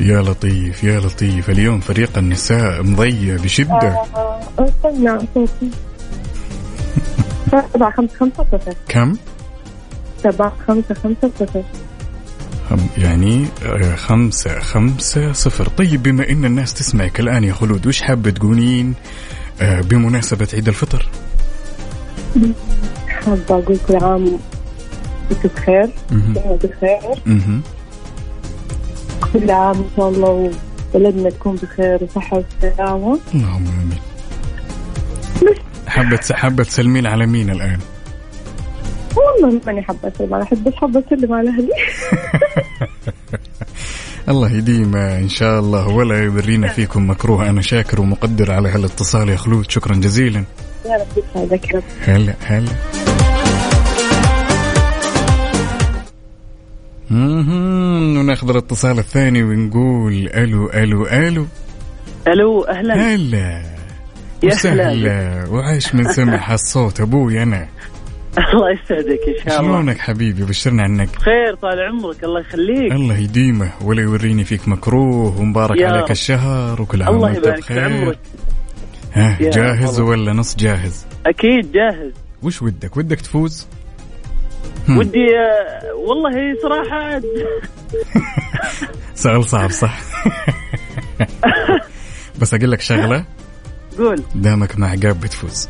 [0.00, 1.50] يا لطيف يا لطيف.
[1.50, 3.72] اليوم فريق النساء مضيع بشدة.
[3.72, 5.70] آه، استنى صوتي
[7.74, 8.74] سبعة خمسة خمسة صفر.
[8.88, 9.16] كم؟
[10.22, 11.62] سبعة خمسة خمسة صفر.
[12.98, 15.68] يعني آه، خمسة خمسة صفر.
[15.68, 18.94] طيب بما إن الناس تسمعك الآن يا خلود وش حابة تقولين
[19.60, 21.08] آه، بمناسبة عيد الفطر؟
[23.08, 24.38] حابة أقول كل عام
[25.30, 25.90] وأنتم بخير.
[26.10, 27.00] جميع بخير.
[29.32, 30.50] كل عام إن شاء الله
[30.94, 33.18] وبلدنا تكون بخير وصحة وسلامة.
[33.34, 33.98] اللهم آمين.
[35.42, 35.56] بس
[35.86, 37.78] حابة حابة تسلمين على مين الآن؟
[39.16, 41.70] والله ماني حابة أسلم على أحد بس حابة أسلم على أهلي.
[44.28, 47.50] الله يديم إن شاء الله ولا يورينا فيكم مكروه.
[47.50, 50.44] أنا شاكر ومقدر على هالاتصال يا خلود شكرا جزيلا.
[50.86, 51.82] يا رب يسعدك رب.
[52.06, 53.19] هلا هلا.
[57.10, 61.46] وناخذ الاتصال الثاني ونقول ألو ألو ألو.
[62.28, 62.94] ألو أهلا.
[62.94, 63.62] هلا.
[64.42, 65.48] يا وسهلا.
[65.48, 67.68] وعاش من سمع هالصوت أبوي أنا.
[68.38, 69.72] الله يسعدك إن شاء الله.
[69.72, 71.16] شلونك حبيبي؟ بشرنا عنك.
[71.16, 72.24] خير طال عمرك.
[72.24, 72.92] الله يخليك.
[72.92, 76.10] الله يديمه ولا يوريني فيك مكروه ومبارك عليك.
[76.10, 77.84] الشهر وكل عام وأنت بخير.
[77.84, 78.18] عمرك.
[79.12, 80.00] ها جاهز.
[80.00, 82.12] ولا نص جاهز؟ أكيد جاهز.
[82.42, 83.66] وش ودك؟ ودك تفوز.
[84.88, 87.20] ودي آه، والله صراحة
[89.14, 90.00] سؤال صعب صح؟
[92.40, 93.24] بس أقول لك شغلة.
[93.98, 94.22] قول.
[94.34, 95.68] دامك مع عقاب بتفوز.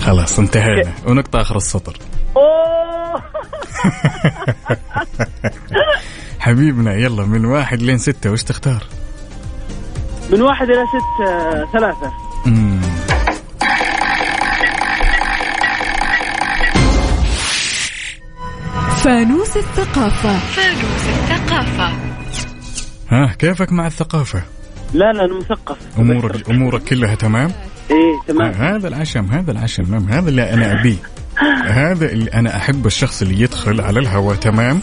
[0.00, 0.92] خلاص انتهينا.
[1.06, 1.96] ونقطة آخر السطر.
[6.38, 8.84] حبيبنا يلا من واحد لين ستة وش تختار؟
[10.30, 11.64] من واحد إلى ست آه،
[19.04, 19.44] ثلاثة مم.
[19.44, 20.30] فانوس الثقافة.
[23.08, 24.42] ها كيفك مع الثقافة؟
[24.94, 25.78] لا لا أنا مثقف.
[25.98, 27.50] أمورك أمورك كلها تمام؟
[27.90, 28.52] إيه تمام.
[28.52, 30.96] هذا العشم هذا العشم هذا اللي أنا أبيه.
[31.64, 34.80] هذا اللي أنا احب الشخص اللي يدخل على الهواء تمام؟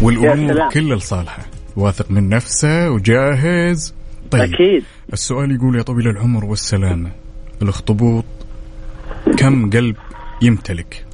[0.00, 0.70] سلام.
[0.70, 1.42] كلها لصالحه.
[1.76, 3.94] واثق من نفسه وجاهز.
[4.30, 4.84] طيب أكيد.
[5.12, 7.10] السؤال يقول يا طويل العمر والسلامة
[7.62, 8.24] الاخطبوط
[9.36, 9.96] كم قلب
[10.42, 11.05] يمتلك؟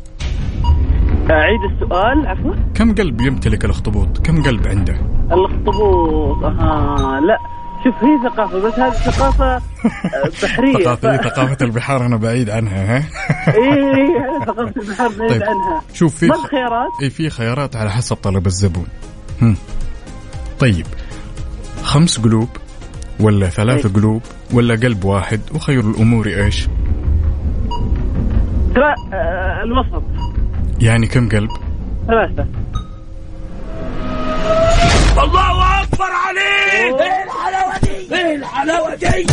[1.30, 2.54] أعيد السؤال عفوا.
[2.74, 4.94] كم قلب يمتلك الاخطبوط؟ كم قلب عنده؟
[5.32, 7.38] الاخطبوط أها لا.
[7.84, 9.60] شوف هي ثقافة بس هذه ثقافة آه،
[10.42, 10.72] بحرية.
[10.74, 13.02] ثقافة ثقافة البحار أنا بعيد عنها ها؟
[13.54, 15.82] إيه إيه، ثقافة البحر بعيد طيب عنها.
[15.94, 18.86] شوف في ما الخيارات؟ اي في خيارات على حسب طلب الزبون.
[19.42, 19.56] هم.
[20.60, 20.86] طيب
[21.82, 22.48] خمس قلوب
[23.20, 23.92] ولا ثلاث إيه.
[23.92, 26.68] قلوب ولا قلب واحد؟ وخير الأمور إيش؟
[28.74, 30.02] ترى آه، الوسط.
[30.80, 31.50] يعني كم قلب؟
[32.06, 32.46] ثلاثة
[35.22, 37.00] الله أكبر عليك!
[37.00, 39.26] إيه الحلاوه دي إيه الحلاوه دي قل.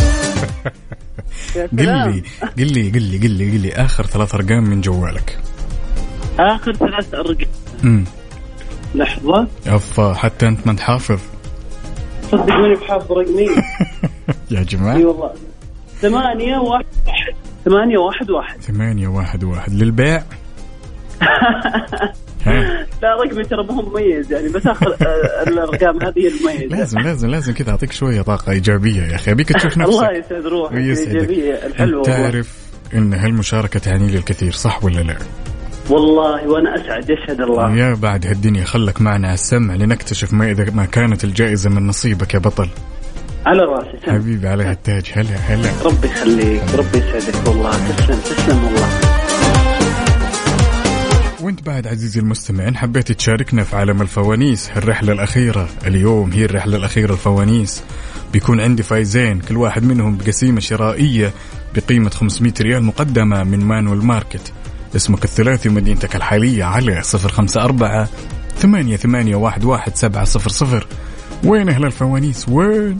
[1.76, 2.22] لي
[2.58, 3.50] قل لي قل لي قل لي.
[3.50, 5.38] قل لي آخر ثلاث أرقام من جوالك.
[6.38, 7.46] آخر ثلاث أرقام.
[7.84, 8.04] امم
[8.94, 9.46] لحظة.
[9.66, 11.20] أفا حتى أنت ما انت حافظ
[12.30, 13.44] صدق ماني بحافظ رقمي.
[14.50, 15.30] يا أي جماعة والله.
[16.00, 17.34] ثمانية واحد واحد.
[17.64, 18.60] ثمانية واحد واحد.
[18.60, 19.72] ثمانية واحد واحد.
[19.72, 20.22] للبيع؟
[23.02, 26.76] لا رقمي ترى ما هو مميز يعني بس آخر آه، الأرقام هذه هي المميزة.
[26.76, 29.30] لازم لازم لازم كذا أعطيك شوية طاقة إيجابية يا أخي.
[29.30, 29.92] أبيك تشوف نفسك.
[29.92, 32.02] الله يسعد روحك أنت والله.
[32.02, 32.56] تعرف
[32.94, 35.16] إن هالمشاركة تعني لي الكثير صح ولا لا؟
[35.90, 37.76] والله وأنا أسعد يشهد الله.
[37.76, 42.34] يا بعد هالدنيا خلك معنا على السمع لنكتشف ما إذا ما كانت الجائزة من نصيبك
[42.34, 42.68] يا بطل.
[43.46, 44.10] على راسي.
[44.12, 45.70] حبيبي عليها التاج هلا هلا.
[45.84, 47.70] ربي يخليك ربي يسعدك والله.
[47.70, 48.99] تسلم تسلم والله.
[51.66, 54.70] بعد عزيزي المستمع ان حبيت تشاركنا في عالم الفوانيس.
[54.76, 57.82] الرحلة الأخيرة اليوم هي الرحلة الأخيرة الفوانيس.
[58.32, 61.32] بيكون عندي فايزين كل واحد منهم بقسيمة شرائية
[61.74, 64.52] بقيمة 500 ريال مقدمة من Manuel Market.
[64.96, 68.06] اسمك الثلاثي ومدينتك الحالية على 054
[68.56, 70.86] ثمانية ثمانية واحد واحد سبعة صفر صفر.
[71.44, 72.98] وين أهل الفوانيس؟ وين؟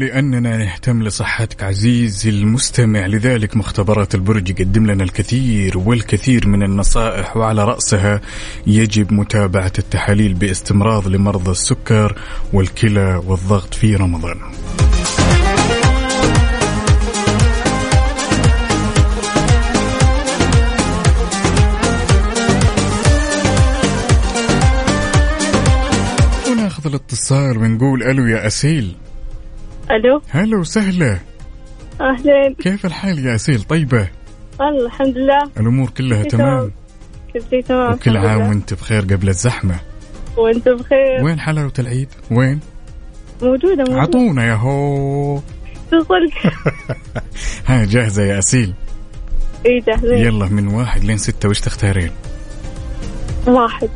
[0.00, 3.06] ولأننا نهتم لصحتك عزيزي المستمع.
[3.06, 8.20] لذلك مختبرات البرج يقدم لنا الكثير والكثير من النصائح وعلى رأسها
[8.66, 12.18] يجب متابعة التحاليل باستمرار لمرضى السكر
[12.52, 14.36] والكلى والضغط في رمضان.
[26.50, 28.96] وناخذ الاتصال ونقول ألو يا أسيل.
[29.90, 31.18] ألو؟ هلا وسهلا.
[32.00, 32.54] أهلين.
[32.58, 34.08] كيف الحال يا أسيل؟ طيبة؟
[34.60, 35.50] والله الحمد لله.
[35.60, 36.70] الأمور كلها تمام؟
[37.32, 38.48] كل شيء تمام؟ وكل عام.
[38.48, 39.80] وأنت بخير قبل الزحمة.
[40.36, 41.24] وأنت بخير.
[41.24, 42.60] وين حلاوة العيد؟ وين؟
[43.42, 44.00] موجودة موجودة.
[44.00, 45.40] عطونا يا هو.
[47.66, 48.74] ها جاهزة يا أسيل؟
[49.66, 52.10] اي جاهزين يلا من واحد لين ستة وش تختارين؟
[53.46, 53.88] واحد.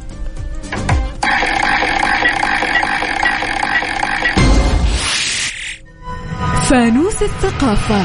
[6.64, 8.05] فانوس الثقافة.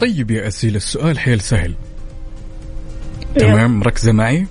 [0.00, 1.74] طيب يا أسيل السؤال حيل سهل.
[3.34, 4.46] تمام مركزة معي.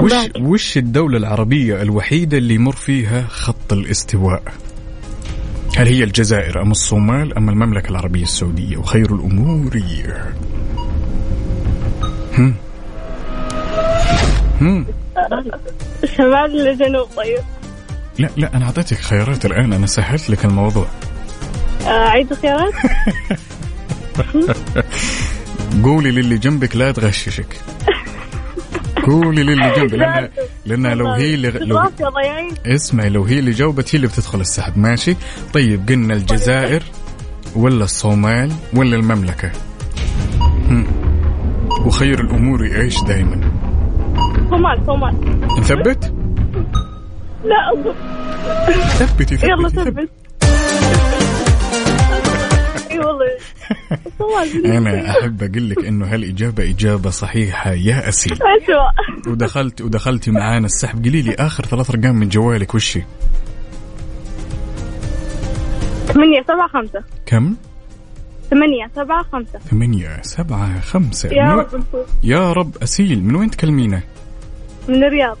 [0.00, 4.42] وش وش الدولة العربية الوحيدة اللي يمر فيها خط الاستواء؟
[5.76, 9.82] هل هي الجزائر أم الصومال أم المملكة العربية السعودية؟ وخير الأمور.
[12.38, 12.54] هم.
[14.60, 14.86] هم.
[16.16, 17.61] شمال الجنوب طيب.
[18.18, 20.86] لا لا أنا أعطيتك خيارات الآن أنا سهلت لك الموضوع.
[21.86, 22.74] آه، عيد الخيارات؟
[25.84, 27.56] قولي للي جنبك لا تغششك.
[29.06, 30.28] قولي للي جنبك لأن
[30.66, 31.90] لأنها لو هي اللي لو
[32.66, 35.16] اسمعي لو هي اللي جاوبت هي اللي بتدخل السحب ماشي؟
[35.54, 36.82] طيب قلنا الجزائر
[37.56, 39.52] ولا الصومال ولا المملكة؟
[40.70, 40.86] هم.
[41.86, 43.40] وخير الأمور إيش دائما
[44.50, 45.38] صومال صومال.
[45.58, 46.21] نثبت؟
[47.44, 47.94] لا أصبر.
[48.88, 50.10] ثبتي ثبتي يلا ثبت.
[52.90, 53.26] أي والله.
[54.18, 58.32] صومال أنا أحب أقول لك إنه هالإجابة إجابة صحيحة يا أسيل.
[58.32, 61.04] أسوأ ودخلت ودخلتي معانا السحب.
[61.04, 63.02] قولي لي آخر ثلاث أرقام من جوالك وش هي؟
[66.06, 67.04] ثمانية سبعة خمسة.
[67.26, 67.56] كم؟
[68.50, 69.58] ثمانية سبعة خمسة.
[69.58, 71.28] ثمانية سبعة خمسة.
[71.28, 71.84] يا من رب
[72.24, 74.02] يا رب أسيل من وين تكلمينا؟
[74.88, 75.38] من الرياض.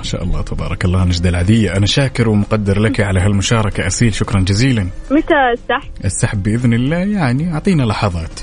[0.00, 4.40] ما شاء الله تبارك الله نجدة العدية أنا شاكر ومقدر لك على هالمشاركة أسيل شكرا
[4.40, 4.86] جزيلا.
[5.10, 8.40] متى السحب؟ السحب بإذن الله يعني أعطينا لحظات.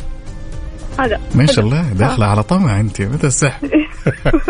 [0.99, 1.19] هذا.
[1.35, 3.01] ما شاء الله داخلة على طمع أنت.
[3.01, 3.69] متى السحب؟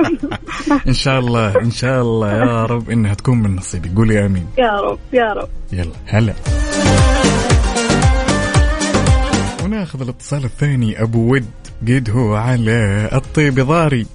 [0.87, 2.31] إن شاء الله إن شاء الله.
[2.31, 4.47] يا رب إنها تكون من نصيبي قولي آمين.
[4.57, 5.49] يا رب يا رب.
[5.73, 6.33] يلا هلا.
[9.63, 11.45] وناخذ الاتصال الثاني أبو ود.
[11.81, 14.05] قد هو على الطيب ضاري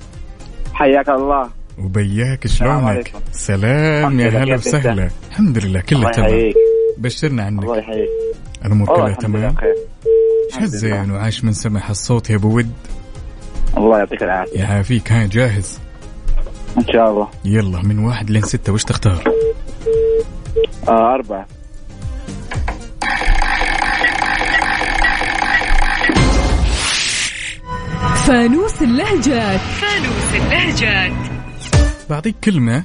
[0.75, 1.62] حياك الله.
[1.79, 3.13] وبياك شلونك.
[3.33, 5.11] سلام يا هلا؟ وسهلا.
[5.31, 6.29] الحمد لله كله الله تمام.
[6.29, 6.57] يحييك.
[6.99, 8.09] بشرنا الله عنك يحييك.
[8.65, 9.75] الأمور كلها تمام؟ بخير.
[10.59, 12.73] شو زين وعاش من سمح الصوت يا أبو ود؟
[13.77, 14.61] الله يعطيك العافية.
[14.61, 15.79] يعافيك ها جاهز؟
[16.79, 17.29] إن شاء الله.
[17.45, 18.73] يلا من واحد لين ستة.
[18.73, 19.33] وش تختار؟
[20.89, 21.47] آه أربعة.
[28.27, 29.61] فانوس اللهجات.
[29.61, 31.32] فانوس اللهجات.
[32.13, 32.85] بعطيك كلمة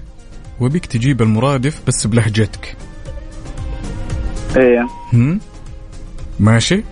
[0.59, 2.75] وبيك تجيب المرادف بس بلهجتك.
[4.57, 4.87] إيه.
[5.13, 5.39] هم؟
[6.39, 6.83] ماشي؟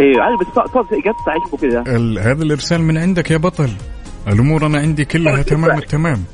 [0.00, 1.84] إيه عادي بس صوت يقطع كذا
[2.32, 3.70] هذا الإرسال من عندك يا بطل.
[4.28, 6.24] الأمور أنا عندي كلها تمام التمام.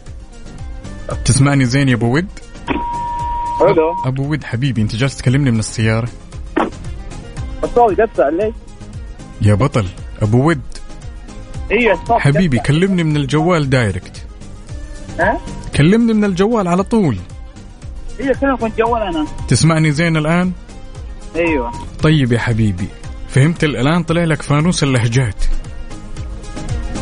[1.25, 2.29] تسمعني زين يا أبو ود؟
[3.59, 6.09] حلو أبو ود حبيبي أنت جالس تكلمني من السيارة؟
[7.65, 8.55] الصوت يقطع ليش؟
[9.43, 9.87] يا بطل
[10.23, 10.61] أبو ود.
[11.73, 14.20] الصوت حبيبي كلمني من الجوال دايركت.
[15.21, 15.41] ها؟
[15.77, 17.19] كلمني من الجوال على طول.
[18.21, 20.53] إيه كنا كنت جوال أنا؟ تسمعني زين الآن؟
[21.37, 21.73] أيوه.
[22.03, 22.89] طيب يا حبيبي
[23.29, 25.45] فهمت الآن طلع لك فانوس اللهجات.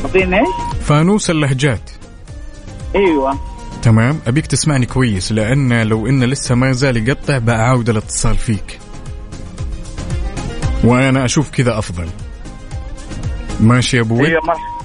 [0.05, 0.49] مطين إيش؟
[0.85, 1.91] فانوس اللهجات.
[2.97, 3.39] أيوه.
[3.83, 8.79] تمام أبيك تسمعني كويس لأن لو انه لسه ما زال يقطع بعاود الاتصال فيك.
[10.85, 12.09] وأنا أشوف كذا أفضل.
[13.61, 14.78] ماشي يا أبو ود؟ أيوه مرحبا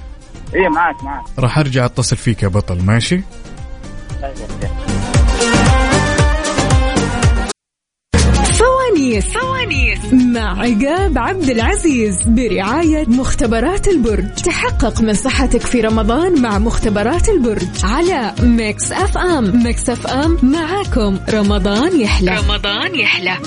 [0.56, 1.26] إيه معاك معاك.
[1.40, 3.22] راح أرجع أتصل فيك يا بطل ماشي؟
[8.44, 10.14] فوانيس فوانيس.
[10.14, 14.34] مع عقاب عبد العزيز برعاية مختبرات البرج.
[14.34, 19.64] تحقق من صحتك في رمضان مع مختبرات البرج على Mix FM.
[19.64, 21.20] Mix FM معاكم.
[21.30, 22.38] رمضان يحلى.
[22.38, 23.38] رمضان يحلى.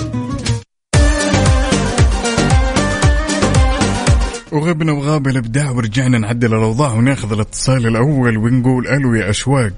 [4.57, 9.73] وغبنا وغاب الأبداع ورجعنا نعدل الأوضاع وناخذ الاتصال الأول ونقول ألو يا أشواق.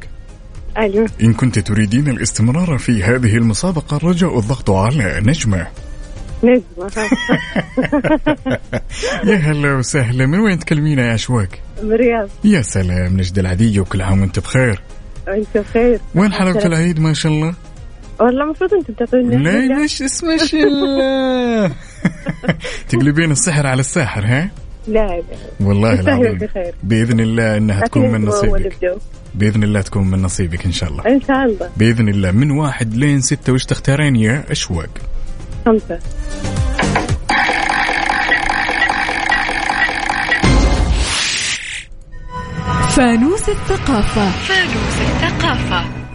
[0.78, 1.06] ألو.
[1.22, 5.68] إن كنت تريدين الاستمرار في هذه المسابقة رجاء الضغط على نجمة.
[6.44, 6.92] نجمة.
[9.30, 10.26] يا هلا وسهلا.
[10.26, 11.50] من وين تكلمينا يا أشواق؟
[11.84, 14.82] مرياض يا سلام نجد العدية وكل عام وأنت بخير.
[15.28, 16.00] انت بخير.
[16.16, 17.54] وين حلاوة العيد؟ ما شاء الله.
[18.20, 21.72] والله المفروض انت بتعطيني لا مش اسمه الله
[22.90, 24.50] تقلبين السحر على الساحر ها؟
[24.94, 25.24] لا لا.
[25.68, 26.38] والله العظيم.
[26.38, 26.74] بخير.
[26.84, 28.98] بإذن الله أنها تكون من نصيبك.
[29.36, 31.04] بإذن الله تكون من نصيبك إن شاء الله.
[31.08, 31.70] إن شاء الله.
[31.78, 32.32] بإذن الله.
[32.32, 34.90] من واحد لين ستة وش تختارين يا أشواق
[35.66, 36.00] خمسة.
[42.90, 44.32] فانوس الثقافة.
[44.32, 46.09] فانوس الثقافة.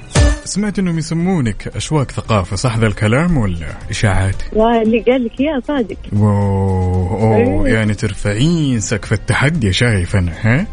[0.44, 5.62] سمعت إنهم يسمونك أشواق ثقافة صح ذا الكلام ولا إشاعات؟ لا اللي قال لك إياه
[5.68, 7.74] صادق أوه إيه.
[7.74, 10.66] يعني ترفعين سقف التحدي شايف أنا ها؟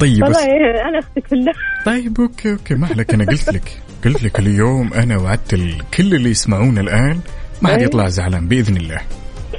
[0.00, 1.52] طيب بس والله أنا أختك في الله
[1.86, 5.54] طيب okay okay ما عليك أنا قلت لك قلت لك اليوم أنا وعدت
[5.94, 7.20] كل اللي يسمعونا الآن
[7.62, 7.84] ما حد إيه.
[7.84, 9.00] يطلع زعلان بإذن الله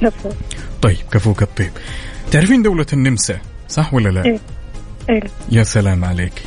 [0.00, 0.30] كفو
[0.82, 1.70] طيب كفوك الطيب
[2.30, 4.38] تعرفين دولة النمسا صح ولا لا؟ إيه.
[5.10, 6.42] إيه يا سلام عليك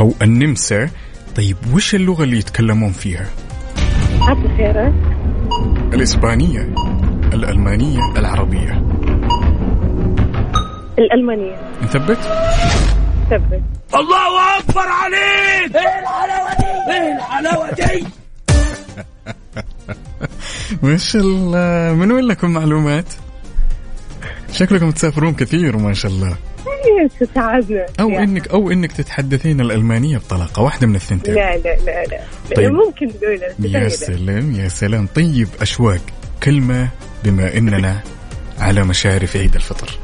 [0.00, 0.88] أو النمسا
[1.36, 3.26] طيب وش اللغة اللي يتكلمون فيها؟
[4.20, 4.92] عطي خيرك
[5.94, 6.74] الإسبانية
[7.34, 8.82] الألمانية العربية
[10.98, 12.18] الألمانية نثبت؟
[13.30, 13.62] ثبت
[13.94, 18.06] الله أكبر عليك إيه الحلاوة دي إيه الحلاوة دي
[20.82, 23.04] ما شاء الله من وين لكم معلومات؟
[24.54, 26.36] شكلكم تسافرون كثير ما شاء الله.
[27.34, 28.08] تعبنا أو.
[28.10, 31.34] انك أو إنك تتحدثين الألمانية بطلاقة واحدة من الثنتين.
[31.34, 32.20] لا لا لا لا.
[32.56, 32.72] طيب.
[32.72, 34.16] ممكن نقولها يا سهلة.
[34.16, 35.06] سلام يا سلام.
[35.06, 36.00] طيب أشواق
[36.42, 36.88] كلمة
[37.24, 38.00] بما إننا
[38.58, 39.98] على مشارف عيد الفطر.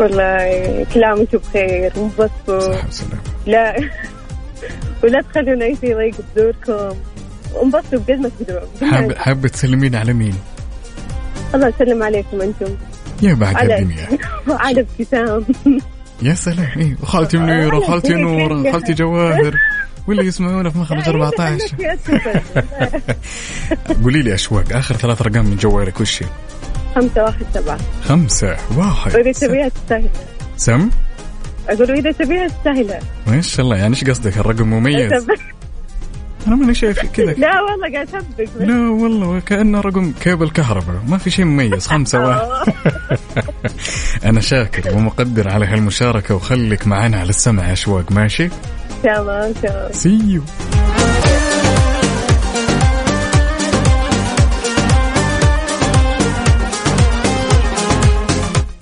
[0.00, 3.76] والله كل عام وأنتم بخير وسلام لا.
[5.04, 6.96] ولا تخلونا اي شيء يضيق صدوركم
[7.54, 10.34] وانبسطوا بقد ما تقدرون حاب حابة تسلمين على مين؟
[11.54, 12.76] الله يسلم عليكم أنتم.
[13.22, 14.08] يا بعد على الدنيا.
[14.48, 15.44] وعلى ابتسام.
[16.22, 16.68] يا سلام.
[16.78, 19.54] إيه وخالتي منيره وخالتي نوره وخالتي جواهر
[20.08, 21.58] واللي يسمعونا في مخرج 14
[24.02, 26.26] قولي لي أشواق آخر ثلاث أرقام من جوالك وش هي؟
[26.94, 27.78] خمسة واحد سبعة.
[28.04, 29.14] خمسة واحد.
[29.16, 30.08] وإذا تبيها تستاهل.
[30.56, 30.90] سم؟
[31.68, 32.98] أقول وإذا تبيها تستاهل.
[33.26, 35.26] ما شاء الله يعني إيش قصدك؟ الرقم مميز.
[36.46, 37.32] أنا ماني شايف كذا.
[37.32, 38.62] لا والله قاعد أثبت بس.
[38.62, 41.02] لا والله كأنه رقم كيبل كهرباء.
[41.08, 42.72] ما في شيء مميز خمسة واحد.
[44.28, 48.12] أنا شاكر ومقدر على هالمشاركة وخليك معنا على السمع يا أشواق.
[48.12, 48.48] ماشي؟
[49.02, 49.54] شاء الله
[49.90, 50.42] سيو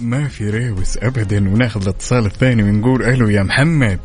[0.00, 3.98] ما في ريوس ابدا وناخذ الاتصال الثاني ونقول ألو يا محمد.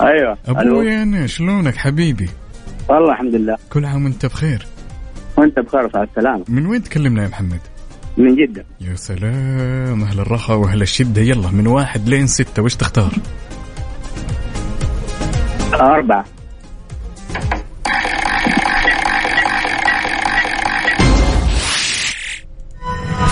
[0.00, 2.30] أيوه أبوي أنا شلونك حبيبي؟
[2.88, 3.56] والله الحمد لله.
[3.70, 4.66] كل عام وانت بخير.
[5.36, 6.44] وانت بخير وعلى السلامة.
[6.48, 7.60] من وين تكلمنا يا محمد؟
[8.16, 8.64] من جدة.
[8.80, 11.22] يا سلام أهل الرخاء وأهل الشدة.
[11.22, 13.12] يلا من واحد لين ستة وش تختار؟
[15.74, 16.24] أربعة.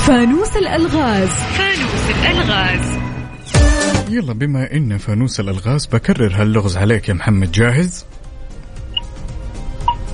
[0.07, 1.29] فانوس الألغاز.
[1.29, 2.99] فانوس الألغاز.
[4.11, 8.05] يلا بما إن فانوس الألغاز بكرر هاللغز عليك يا محمد جاهز؟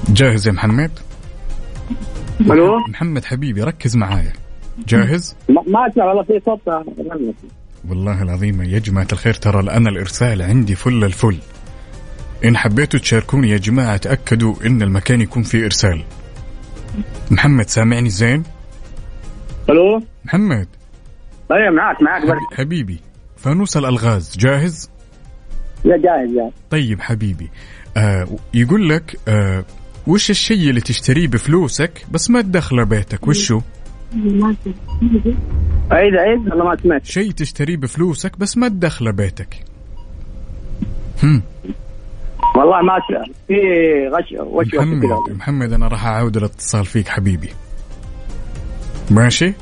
[0.09, 0.91] جاهز يا محمد؟
[2.41, 4.33] ألو؟ محمد حبيبي ركز معايا.
[4.89, 6.61] جاهز؟ ما أسمع والله في صوت.
[7.89, 11.37] والله العظيم يا جماعة الخير ترى أنا الإرسال عندي فل الفل.
[12.45, 16.05] إن حبيتوا تشاركوني يا جماعة تأكدوا إن المكان يكون فيه إرسال.
[17.31, 18.43] محمد سامعني زين؟
[19.71, 20.69] ألو؟ محمد؟
[21.53, 22.23] أيوه معاك معاك.
[22.23, 23.01] بس حبي- حبيبي
[23.37, 24.91] فانوس الألغاز جاهز؟
[25.85, 27.51] يا جاهز جاهز طيب حبيبي
[27.97, 29.65] آه يقول لك آه
[30.09, 33.61] وش الشيء اللي تشتريه بفلوسك بس ما تدخله بيتك؟ وشو؟
[35.91, 37.05] عيد عيد والله ما سمعت.
[37.05, 39.65] شيء تشتريه بفلوسك بس ما تدخله بيتك.
[41.23, 41.43] هم.
[42.57, 42.93] والله ما
[43.49, 43.55] في
[44.09, 47.49] غش وش محمد محمد أنا راح أعود الاتصال فيك حبيبي.
[49.11, 49.53] ماشي؟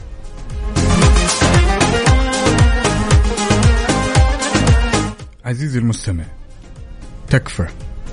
[5.45, 6.25] عزيزي المستمع
[7.29, 7.67] تكفى.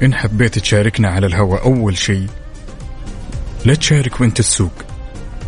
[0.03, 2.27] إن حبيت تشاركنا على الهواء أول شيء
[3.65, 4.73] لا تشارك وأنت السوق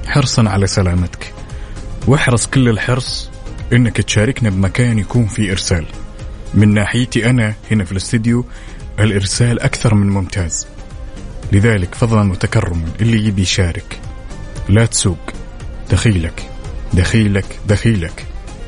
[0.07, 1.33] حرصا على سلامتك.
[2.07, 3.29] واحرص كل الحرص
[3.73, 5.85] إنك تشاركنا بمكان يكون فيه إرسال.
[6.53, 8.45] من ناحيتي أنا هنا في الاستديو
[8.99, 10.67] الإرسال أكثر من ممتاز.
[11.51, 13.99] لذلك فضلا وتكرما اللي يبي يشارك
[14.69, 15.31] لا تسوق.
[15.91, 16.49] دخيلك
[16.93, 18.25] دخيلك دخيلك.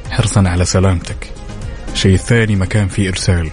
[0.09, 1.31] حرصا على سلامتك.
[1.93, 3.51] شيء ثاني مكان فيه إرسال.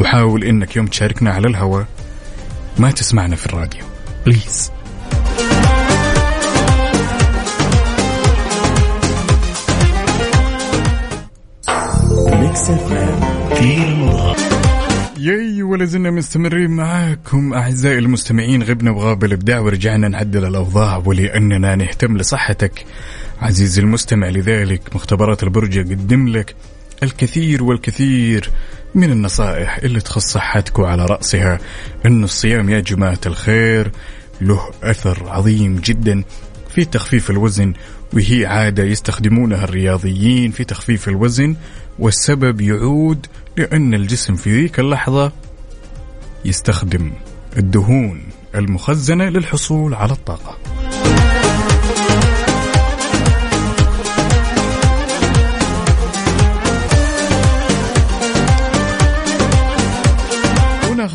[0.00, 1.86] وحاول إنك يوم تشاركنا على الهواء
[2.78, 3.84] ما تسمعنا في الراديو.
[4.26, 4.70] بليز
[15.18, 17.54] ياي ولا زلنا مستمرين معاكم.
[17.54, 22.84] أعزائي المستمعين غبنا وغاب الإبداع ورجعنا نعدل الأوضاع ولأننا نهتم لصحتك.
[23.42, 26.54] عزيزي المستمع لذلك مختبرات البرج يقدم لك
[27.02, 28.50] الكثير والكثير
[28.94, 31.58] من النصائح اللي تخص صحتك وعلى رأسها
[32.06, 33.90] انه الصيام يا جماعة الخير
[34.40, 36.24] له أثر عظيم جدا
[36.74, 37.72] في تخفيف الوزن
[38.12, 41.56] وهي عادة يستخدمونها الرياضيين في تخفيف الوزن
[41.98, 43.26] والسبب يعود
[43.56, 45.32] لأن الجسم في ذيك اللحظة
[46.44, 47.12] يستخدم
[47.56, 48.22] الدهون
[48.54, 50.63] المخزنة للحصول على الطاقة.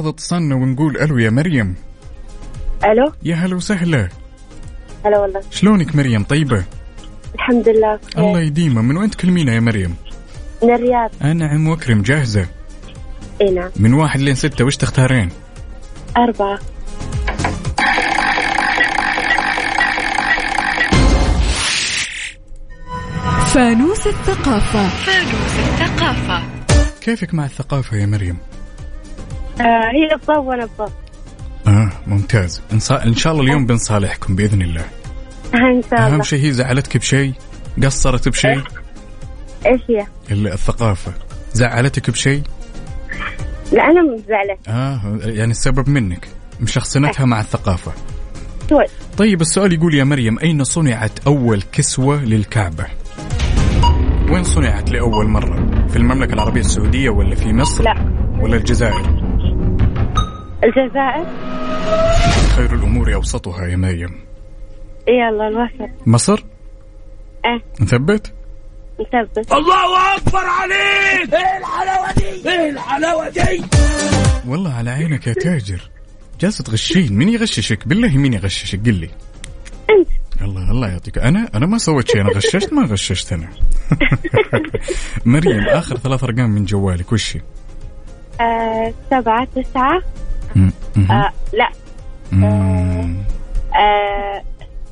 [0.10, 1.76] وناخذ اتصالنا ونقول ألو يا مريم.
[2.84, 4.10] ألو؟ يا هلا وسهلا.
[5.05, 5.41] هلا والله.
[5.51, 6.64] شلونك مريم؟ طيبة؟
[7.36, 8.82] الحمد لله الله يديمه.
[8.82, 9.95] من وين تكلمينا يا مريم؟
[10.64, 11.12] من الرياض.
[11.22, 12.47] أنعم وأكرم جاهزة؟
[13.41, 13.72] إي نعم.
[13.76, 15.30] من واحد لين ستة وش تختارين؟
[16.18, 16.60] أربعة.
[23.53, 24.89] فانوس الثقافة.
[27.01, 28.38] كيفك مع الثقافة يا مريم؟
[29.62, 30.91] آه هي الضب وأنا الضب
[31.68, 32.62] آه ممتاز.
[33.05, 34.86] إن شاء الله اليوم بنصالحكم بإذن الله.
[35.55, 36.24] إن شاء أهم الله.
[36.24, 37.34] شيء هي زعلتك بشيء؟
[37.84, 38.62] قصرت بشيء؟
[39.66, 41.14] إيش؟ هي؟ ال- الثقافة.
[41.53, 42.41] زعلتك بشيء؟
[43.72, 44.22] لا أنا مش
[44.68, 46.28] آه يعني السبب منك
[46.60, 47.91] مشخصنتها مع الثقافة.
[48.70, 48.86] شوي
[49.18, 52.86] طيب السؤال يقول يا مريم أين صنعت أول كسوة للكعبة؟
[54.32, 57.95] وين صنعت لأول مرة؟ في المملكة العربية السعودية ولا في مصر لا.
[58.41, 59.19] ولا الجزائر؟
[60.64, 61.26] الجزائر؟
[62.55, 64.20] خير الأمور أوسطها يا مريم.
[65.07, 65.89] يلا الوسط.
[66.05, 66.43] مصر؟
[67.45, 67.62] إيه.
[67.82, 68.34] نثبت
[68.99, 71.34] نثبت الله أكبر عليك!
[71.34, 73.64] إيه الحلاوة دي؟ إيه الحلاوة دي؟
[74.47, 75.89] والله على عينك يا تاجر.
[76.39, 77.14] جالس تغشين.
[77.14, 79.10] مين يغششك؟ بالله مين يغششك؟ قل لي.
[79.89, 80.07] أنت.
[80.41, 81.18] الله الله يعطيك.
[81.18, 82.22] أنا أنا ما سويت شيء.
[82.22, 83.49] أنا غششت ما غششت أنا.
[85.26, 87.41] مريم آخر ثلاث أرقام من جوالك وش هي؟
[88.41, 90.01] آه سبعة تسعة.
[91.10, 91.70] آه لا.
[92.32, 93.18] مم.
[93.76, 94.43] آه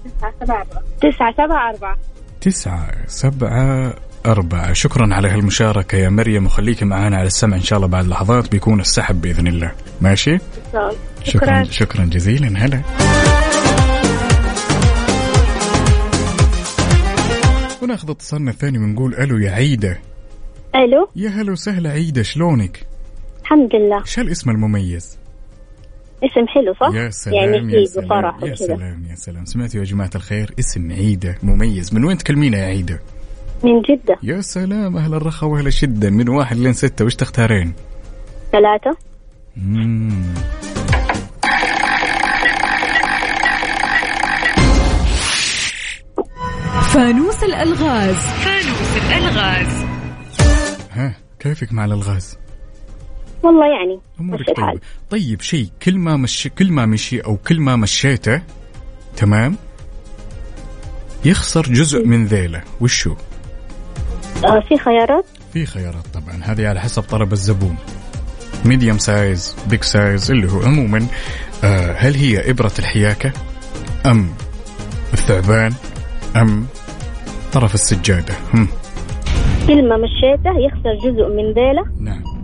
[0.06, 0.84] تسعة سبعة أربعة.
[1.02, 1.98] تسعة سبعة أربعة.
[2.42, 3.94] تسعة سبعة
[4.26, 4.74] أربعة.
[4.74, 8.80] شكرا على هالمشاركة يا مريم وخليك معانا على السمع إن شاء الله بعد لحظات بيكون
[8.80, 9.72] السحب بإذن الله.
[10.02, 10.40] ماشي؟ إن
[10.72, 11.64] شاء الله شكرا شكرا.
[11.64, 12.66] شكرا جزيلا.
[12.66, 12.82] هلا.
[17.82, 20.00] وناخذ اتصالنا الثاني ونقول ألو يا عيدة.
[20.76, 22.88] ألو؟ يا هلا وسهلا عيدة شلونك؟
[23.42, 24.04] الحمد لله.
[24.04, 25.18] شو الاسم المميز؟
[26.24, 29.86] اسم حلو صح؟ يا سلام يعني يا سلام بصراحة يا سلام يا سلام سمعتوا يا
[29.86, 33.00] جماعة الخير اسم عيدة مميز من وين تكلمينا يا عيدة؟
[33.64, 37.74] من جدة يا سلام أهل الرخاء وأهل الشدة من واحد لين ستة وش تختارين؟
[38.52, 38.98] ثلاثة
[39.58, 40.24] مم.
[46.94, 48.16] فانوس الألغاز
[50.92, 52.38] ها كيفك مع الألغاز؟
[53.44, 54.82] والله يعني أمورك الحال طيبة.
[55.10, 58.42] طيب شيء كل ما مشي كل ما مشي أو كل ما مشيته
[59.18, 59.56] تمام؟
[61.26, 62.64] يخسر جزء من ذيله.
[62.82, 63.16] وشو؟
[64.46, 66.40] آه في خيارات؟ في خيارات طبعا.
[66.44, 67.76] هذه على حسب طلب الزبون.
[68.66, 71.08] medium size big size اللي هو عموما
[71.64, 73.34] آه هل هي إبرة الحياكة؟
[74.06, 74.30] أم
[75.14, 75.74] الثعبان؟
[76.36, 76.66] أم
[77.54, 78.68] طرف السجادة؟ هم.
[79.68, 82.37] كل ما مشيته يخسر جزء من ذيله؟ نعم.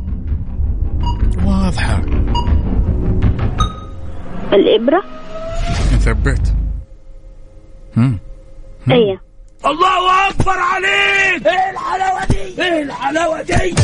[1.38, 2.02] واضحة.
[4.54, 5.04] الإبرة؟
[6.00, 6.54] ثبت
[7.98, 8.20] هم.
[8.88, 8.94] هم.
[8.94, 9.20] أي
[9.66, 11.48] الله أكبر عليك!
[11.48, 13.76] إيه الحلاوة دي؟ إيه الحلاوة دي؟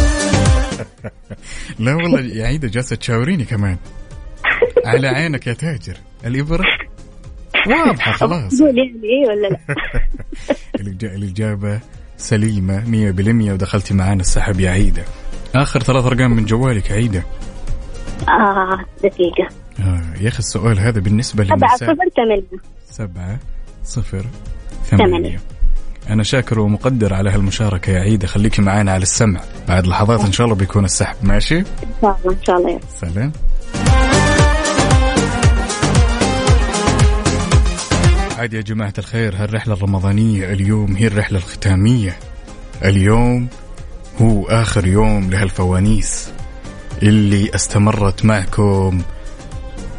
[1.85, 3.77] لا والله يا عيدة جالسة تشاوريني كمان.
[4.85, 5.97] على عينك يا تاجر.
[6.25, 6.65] الإبرة؟
[7.67, 8.61] واضحة خلاص.
[8.61, 9.59] قول يعني إيه ولا لا؟
[12.17, 15.03] سليمة مية بالمية ودخلتي معانا السحب يا عيدة.
[15.55, 17.23] آخر ثلاث أرقام من جوالك يا عيدة.
[18.29, 19.47] آه دقيقة.
[19.79, 21.77] آه يا أخي السؤال هذا بالنسبة سبعة للنساء.
[21.77, 22.61] صفر ثمانية.
[22.85, 23.39] سبعة
[23.83, 24.25] صفر
[24.85, 25.05] ثمانية.
[25.05, 25.39] ثمانية.
[26.09, 28.27] أنا شاكر ومقدر على هالمشاركة يا عيدة.
[28.27, 29.41] خليكي معانا على السمع.
[29.67, 31.15] بعد لحظات إن شاء الله بيكون السحب.
[31.23, 31.65] ماشي؟ إن
[32.01, 32.71] شاء الله إن شاء الله.
[32.71, 33.31] يا سلام.
[38.37, 42.17] عاد يا جماعة الخير هالرحلة الرمضانية اليوم هي الرحلة الختامية.
[42.85, 43.47] اليوم
[44.21, 46.29] هو آخر يوم لهالفوانيس
[47.03, 49.01] اللي استمرت معكم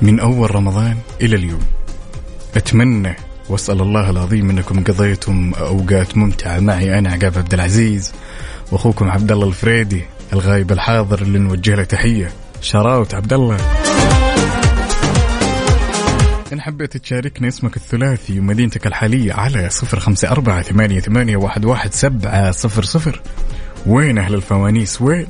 [0.02, 1.62] من أول رمضان إلى اليوم.
[2.56, 3.16] أتمنى
[3.48, 6.98] وأسأل الله العظيم أنكم قضيتم أوقات ممتعة معي.
[6.98, 8.12] أنا عقاب عبد العزيز
[8.72, 10.02] وأخوكم عبد الله الفريدي
[10.32, 12.32] الغايب الحاضر اللي نوجه له تحية.
[12.60, 13.56] شراوت عبد الله.
[16.52, 22.82] إن حبيت تشاركنا اسمك الثلاثي ومدينتك الحالية على صفر خمسة أربعة ثمانية, واحد سبعة صفر
[22.82, 23.22] صفر.
[23.86, 25.26] وين أهل الفوانيس؟ وين؟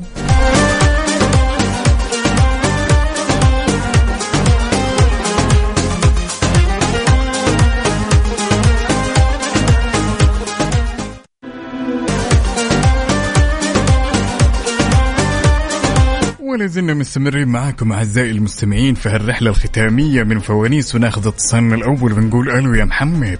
[16.41, 22.51] ولا زلنا مستمرين معاكم أعزائي المستمعين في هالرحلة الختامية من فوانيس وناخذ اتصالنا الأول ونقول
[22.51, 23.39] ألو يا محمد.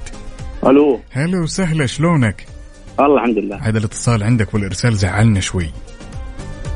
[0.67, 1.01] ألو.
[1.11, 2.47] هلا وسهلا شلونك؟
[2.99, 3.57] والله الحمد لله.
[3.57, 5.71] هذا الاتصال عندك والإرسال زعلنا شوي.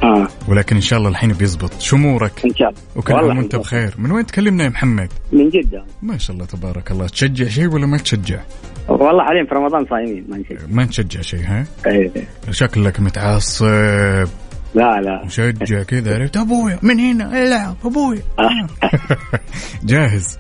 [0.03, 0.29] آه.
[0.49, 1.81] ولكن إن شاء الله الحين بيزبط.
[1.81, 2.81] شو أمورك؟ إن شاء الله.
[2.97, 3.95] وكل عام وأنت بخير.
[3.99, 5.85] من وين تكلمنا يا محمد؟ من جدة.
[6.03, 7.07] ما شاء الله تبارك الله.
[7.07, 8.41] تشجع شيء ولا ما تشجع؟
[8.89, 10.59] والله حاليا في رمضان صايمين ما نشجع.
[10.71, 12.11] ما نشجع شيء ها؟ إيه.
[12.51, 14.29] شكلك متعصب.
[14.75, 15.25] لا لا.
[15.25, 16.15] مشجع كذا.
[16.15, 18.23] عرفت أبويا من هنا؟ العب أبويا.
[19.85, 20.39] جاهز.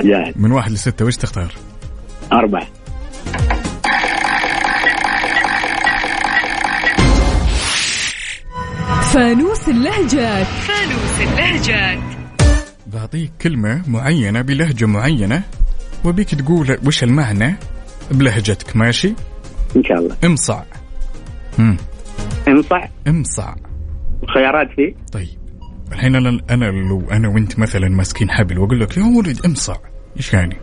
[0.00, 0.34] جاهز.
[0.36, 1.54] من واحد لستة وش تختار؟
[2.32, 2.66] أربعة.
[9.14, 10.46] فانوس اللهجات.
[10.46, 11.98] فانوس اللهجات.
[12.86, 15.42] بعطيك كلمة معينة بلهجة معينة
[16.04, 17.54] وبيك تقول وش المعنى؟
[18.10, 19.14] بلهجتك ماشي؟
[19.76, 20.16] إن شاء الله.
[20.24, 20.62] امصع.
[21.58, 21.76] مم.
[22.48, 23.54] انصع امصع.
[24.34, 25.38] خيارات فيه؟ طيب.
[25.92, 29.76] الحين أنا أنا لو أنا وأنت مثلا ماسكين حبل وأقول لك يا ولد امصع.
[30.16, 30.56] إيش يعني؟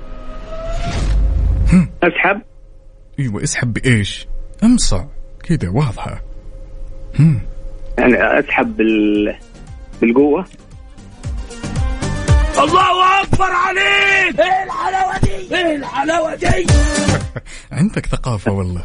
[2.03, 2.41] اسحب.
[3.19, 4.27] إيوه اسحب بإيش؟
[4.63, 5.05] امصع.
[5.43, 6.21] كذا واضحة.
[7.19, 7.39] هم.
[7.97, 9.35] يعني أسحب بال...
[10.01, 10.45] بالقوة.
[12.59, 14.39] الله أكبر عليك!
[14.39, 16.45] إيه الحلاوة دي؟ إيه الحلاوة دي؟
[17.71, 18.83] عندك ثقافة والله.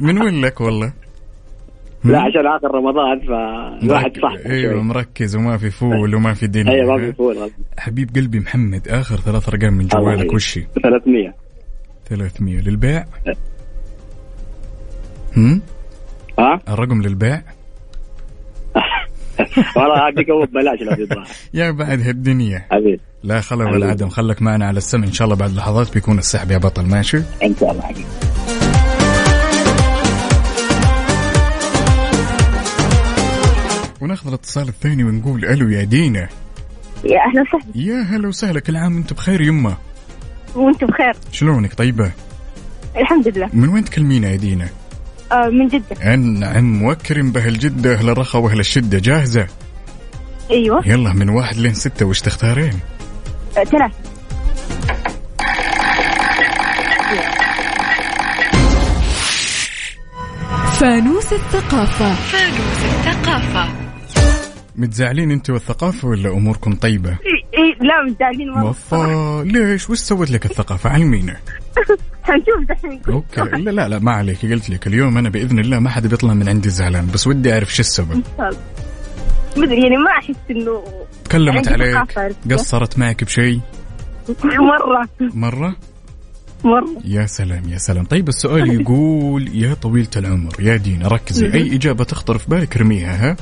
[0.00, 0.92] من وين لك والله؟
[2.04, 6.96] لا عشان آخر رمضان فالواحد صح إيوه مركز وما في فول وما في دنيا أيوه
[6.96, 7.50] ما في فول.
[7.78, 10.32] حبيب قلبي محمد آخر ثلاث أرقام من جوالك.
[10.32, 11.34] وشي 300
[12.08, 13.04] 300 للبيع؟
[15.36, 15.62] هم؟
[16.38, 17.42] ها؟ الرقم للبيع؟
[19.76, 21.16] والله هديك هو ببلاش لو
[21.54, 22.64] يا بعد هالدنيا.
[22.70, 23.00] حبيبي.
[23.22, 23.86] لا خلا ولا.
[23.86, 25.06] عدم خلك معنا على السمع.
[25.06, 26.82] إن شاء الله بعد لحظات بيكون السحب يا بطل.
[26.86, 28.06] ماشي؟ إن شاء الله حبيبي.
[34.00, 36.28] وناخذ الاتصال الثاني ونقول ألو يا دينا.
[37.04, 37.64] يا أهلا وسهلا.
[37.74, 38.60] يا هلا وسهلا.
[38.60, 39.76] كل عام وأنتم بخير يمه
[40.54, 41.12] وأنتم بخير.
[41.32, 42.10] شلونك طيبة؟
[42.96, 43.50] الحمد لله.
[43.52, 44.77] من وين تكلمينا يا دينا؟ آه
[45.32, 46.14] من جدة.
[46.14, 49.46] انعم واكرم بأهل الجده أهل الرخاء وأهل الشدة جاهزة؟
[50.50, 50.88] أيوه.
[50.88, 52.78] يلا من واحد لين ستة وش تختارين؟
[53.58, 53.94] آه ثلاثة.
[60.80, 62.14] فانوس الثقافة.
[62.14, 63.68] فانوس الثقافة.
[64.76, 67.16] متزعلين أنت والثقافة ولا أموركم طيبة؟ إيه
[67.62, 71.36] إيه لا متزعلين وفا ليش؟ وش سوت لك الثقافة؟ علمينا.
[72.22, 73.00] حنشوف دحين.
[73.08, 73.40] أوكي.
[73.40, 74.46] لا لا لا ما عليك.
[74.46, 77.74] قلت لك اليوم أنا بإذن الله ما حد بيطلع من عندي زعلان بس ودي أعرف
[77.74, 78.22] شو السبب.
[79.56, 80.84] مدري يعني ما أحس إنه
[81.24, 81.98] تكلمت عليك؟
[82.52, 83.60] قصرت معك بشيء؟
[84.44, 85.08] مرة.
[85.20, 85.76] مرة؟
[86.64, 86.96] مرة.
[87.04, 88.04] يا سلام يا سلام.
[88.04, 91.46] طيب السؤال يقول يا طويلة العمر يا دينا ركزي.
[91.54, 93.36] أي إجابة تخطر في بالك ارميها ها؟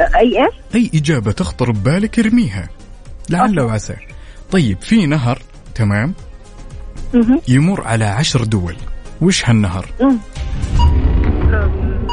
[0.00, 2.68] أي إيش؟ أي إجابة تخطر ببالك ارميها.
[3.30, 3.96] لعل وعسى.
[4.50, 5.42] طيب في نهر
[5.74, 6.14] تمام.
[7.48, 8.76] يمر على عشر دول.
[9.20, 9.86] وش هالنهر؟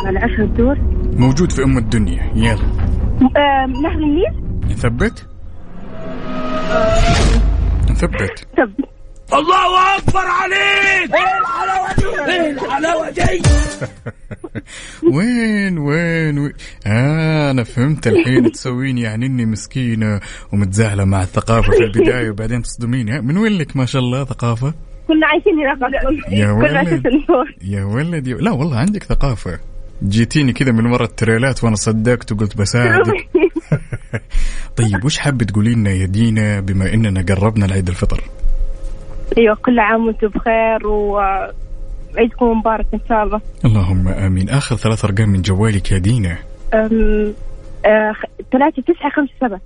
[0.05, 0.77] على عشر دور
[1.17, 2.31] موجود في أم الدنيا.
[2.35, 2.53] يلا.
[3.21, 5.25] آم، نهر النيل؟ نثبت؟
[7.91, 8.47] نثبت.
[8.57, 8.85] طب.
[9.39, 13.21] الله أكبر عليك إيه الحلاوه دي إيه الحلاوه دي
[15.15, 16.53] وين وين, وين؟
[16.87, 20.19] آه أنا فهمت الحين تسوين يعني إني مسكينة
[20.53, 24.73] ومتزاحلة مع الثقافة في البداية وبعدين تصدميني ها؟ من وين لك ما شاء الله ثقافة
[25.07, 25.93] كنا عايشين هناك.
[26.31, 27.03] يا كنا ولد.
[27.61, 28.27] يا ولد.
[28.27, 29.59] لا والله عندك ثقافة
[30.03, 33.29] جيتيني كذا من ورا التريلات وأنا صدقت وقلت بساعدك
[34.77, 38.23] طيب وش حابة تقولي لنا يا دينا بما إننا قربنا لعيد الفطر
[39.37, 43.41] أيوه كل عام وأنتم بخير وعيدكم مبارك إن شاء الله.
[43.65, 44.49] اللهم آمين.
[44.49, 46.37] آخر ثلاث أرقام من جوالك يا دينا.
[46.73, 48.13] آه،
[48.51, 49.61] ثلاثة تسعة خمسة سبعة.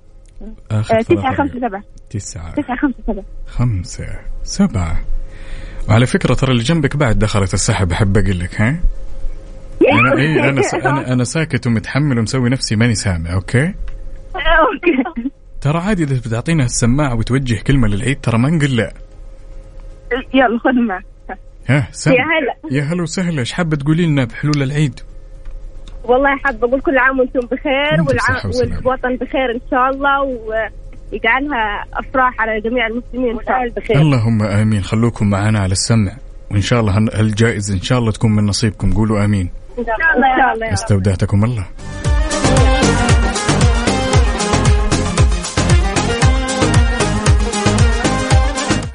[0.70, 1.68] آه، تسعة خمسة.
[1.68, 1.82] سبعة.
[2.10, 2.54] تسعة.
[2.54, 3.24] تسعة خمسة سبعة.
[3.46, 4.06] خمسة
[4.42, 4.98] سبعة.
[5.88, 8.68] وعلى فكرة ترى اللي جنبك بعد دخلت السحب أحب أقول لك ها؟
[9.92, 10.62] أنا إيه أنا.
[10.74, 13.66] أنا أنا ساكت ومتحمل ومسوي نفسي ماني سامع okay؟
[14.36, 15.30] okay.
[15.60, 18.92] ترى عادي إذا بتعطينا السماعة وتوجه كلمة للعيد ترى ما نقول لا.
[20.34, 21.04] يلا خذ معك.
[21.68, 22.54] ها يا هلا.
[22.78, 23.40] يا هلا وسهلا.
[23.40, 25.00] إيش حابة تقولي لنا بحلول العيد؟
[26.04, 28.02] والله حابة أقول كل عام وأنتم بخير.
[28.44, 33.72] والوطن بخير إن شاء الله ويجعلها أفراح على جميع المسلمين إن شاء الله.
[33.76, 33.96] بخير.
[33.96, 34.82] اللهم آمين.
[34.82, 36.12] خلوكم معنا على السمع
[36.50, 38.92] وإن شاء الله هن- هالجائزة إن شاء الله تكون من نصيبكم.
[38.92, 39.50] قولوا آمين.
[39.78, 40.72] إن شاء الله إن شاء الله يا رب.
[40.72, 41.66] استودعتكم الله.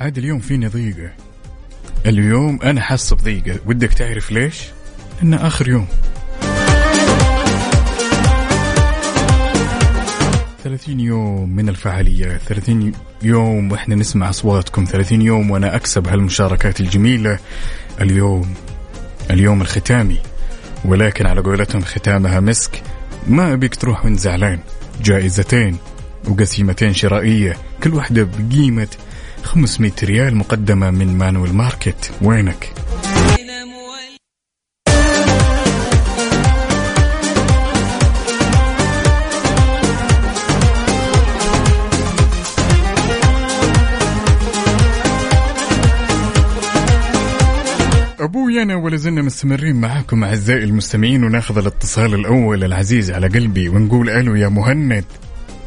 [0.03, 1.11] عاد اليوم فيني ضيقة.
[2.05, 3.59] اليوم أنا حاسة بضيقة.
[3.65, 4.61] ودك تعرف ليش؟
[5.21, 5.87] لأنه آخر يوم.
[10.63, 12.91] 30 يوم من الفعاليات 30
[13.21, 14.85] يوم وإحنا نسمع أصواتكم.
[14.85, 17.39] 30 يوم وأنا أكسب هالمشاركات الجميلة.
[18.01, 18.53] اليوم
[19.31, 20.19] اليوم الختامي.
[20.85, 22.83] ولكن على قولتهم ختامها مسك.
[23.27, 24.59] ما أبيك تروح وأنت زعلان.
[25.03, 25.77] جائزتين
[26.27, 27.57] وقسيمتين شرائية.
[27.83, 28.87] كل واحدة بقيمة
[29.43, 32.11] 500 ريال مقدمة من مانويل ماركت.
[32.21, 32.73] وينك؟
[48.19, 54.09] أبوي أنا ولا زلنا مستمرين معاكم أعزائي المستمعين وناخذ الاتصال الأول العزيز على قلبي ونقول
[54.09, 55.05] ألو يا مهند.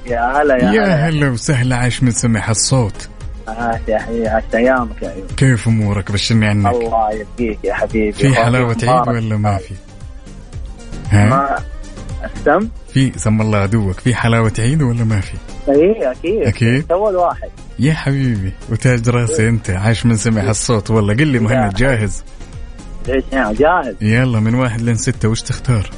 [0.06, 1.28] يا هلا يا, يا هلا.
[1.30, 3.08] وسهلا عاش من سمع الصوت.
[3.48, 6.74] عاش يا حبيبي عشت ايامك يا ايوب كيف أمورك؟ بشرني عنك.
[6.74, 8.12] الله يبقيك يا حبيبي.
[8.12, 9.74] في حلاوة عيد ولا ما في؟
[11.10, 11.56] ها؟ ما
[12.24, 14.00] السم؟ في سم الله عدوك.
[14.00, 15.34] في حلاوة عيد ولا ما في؟
[15.68, 16.42] اي أكيد.
[16.42, 16.92] أكيد.
[16.92, 19.70] اول واحد يا حبيبي وتاج راسي أنت.
[19.70, 22.24] عاش من سمع الصوت والله قل لي مهند جاهز؟
[23.08, 23.94] ليش يعني جاهز.
[24.00, 25.28] يلا من واحد لين ستة.
[25.28, 25.90] وش تختار؟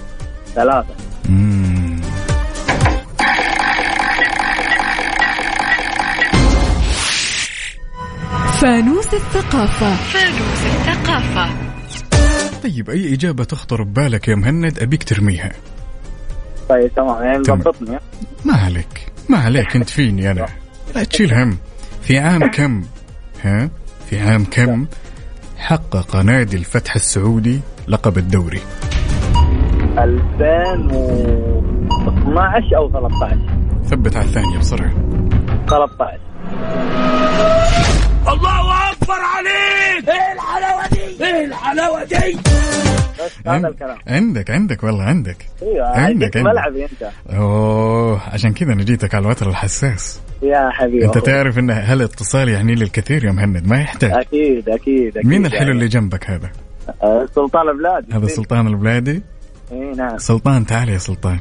[0.55, 0.95] ثلاثة.
[8.61, 9.97] فانوس الثقافة.
[12.63, 15.53] طيب أي إجابة تخطر ببالك يا مهند؟ أبيك ترميها.
[16.69, 17.23] طيب تمام.
[17.23, 17.61] يعني تمام.
[17.61, 17.99] ضبطني
[18.45, 19.13] ما عليك.
[19.29, 19.77] ما عليك.
[19.77, 20.47] أنت فيني أنا؟
[20.95, 21.59] لا تشيل هم.
[22.03, 22.83] في عام كم؟
[23.43, 23.71] ها؟
[24.11, 24.87] في عام كم
[25.57, 28.61] حقق نادي الفتح السعودي لقب الدوري؟
[29.99, 33.39] 2012 أو 13
[33.85, 34.93] ثبت على الثانية بسرعة.
[35.69, 36.19] 13
[38.33, 40.09] الله أكبر عليك.
[40.09, 42.39] إيه الحلاوة دي؟ إيه الحلاوة دي؟
[43.19, 43.99] بس هذا الكلام.
[44.07, 45.47] عندك عندك والله عندك.
[45.63, 46.37] إيوه عندك،.
[46.37, 47.11] ملعبي أنت.
[47.31, 50.21] أوه عشان كذا أنا جيتك على الوتر الحساس.
[50.43, 51.05] يا حبيبي.
[51.05, 54.11] أنت تعرف إن هالاتصال يعني للكثير يا مهند؟ ما يحتاج.
[54.11, 55.27] أكيد أكيد أكيد.
[55.27, 55.73] مين الحلو يعني.
[55.73, 56.51] اللي جنبك هذا؟
[57.03, 59.23] آه، سلطان بلاد هذا سلطان البلادي؟
[59.73, 60.19] إي نعم.
[60.19, 61.39] سلطان تعال يا سلطان.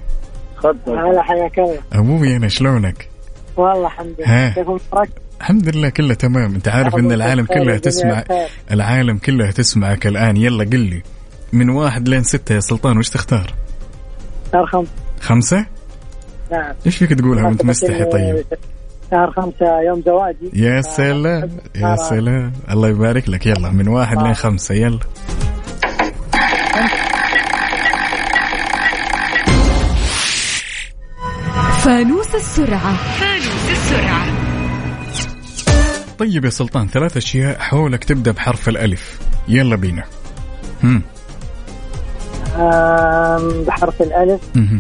[0.56, 1.80] خذ هلا حياك الله.
[1.94, 3.10] أبوي أنا شلونك؟
[3.58, 4.46] والله الحمد ها.
[4.46, 5.10] لله كيف امورك؟
[5.40, 6.56] الحمد لله كله تمام.
[6.56, 8.24] انت عارف إن العالم كلها تسمع
[8.72, 10.38] العالم كلها تسمعك الآن.
[10.38, 11.04] يلا قل لي
[11.54, 13.54] من واحد لين ستة يا سلطان وش تختار؟
[14.54, 14.92] شهر خمسة.
[15.22, 15.66] خمسة؟
[16.52, 16.74] نعم.
[16.86, 18.44] إيش فيك تقولها وأنت مستحي؟ طيب.
[19.12, 20.52] شهر خمسة يوم زواجي.
[20.54, 22.54] يا سلام يا سلام.
[22.72, 23.46] الله يبارك لك.
[23.46, 24.76] يلا من واحد لين خمسة.
[24.76, 25.00] يلا.
[31.84, 32.98] فانوس السرعة.
[36.20, 39.20] طيب يا سلطان ثلاث أشياء حولك تبدأ بحرف الألف.
[39.48, 40.04] يلا بينا.
[40.84, 41.02] هم.
[43.68, 44.42] بحرف الألف.
[44.56, 44.80] مهم.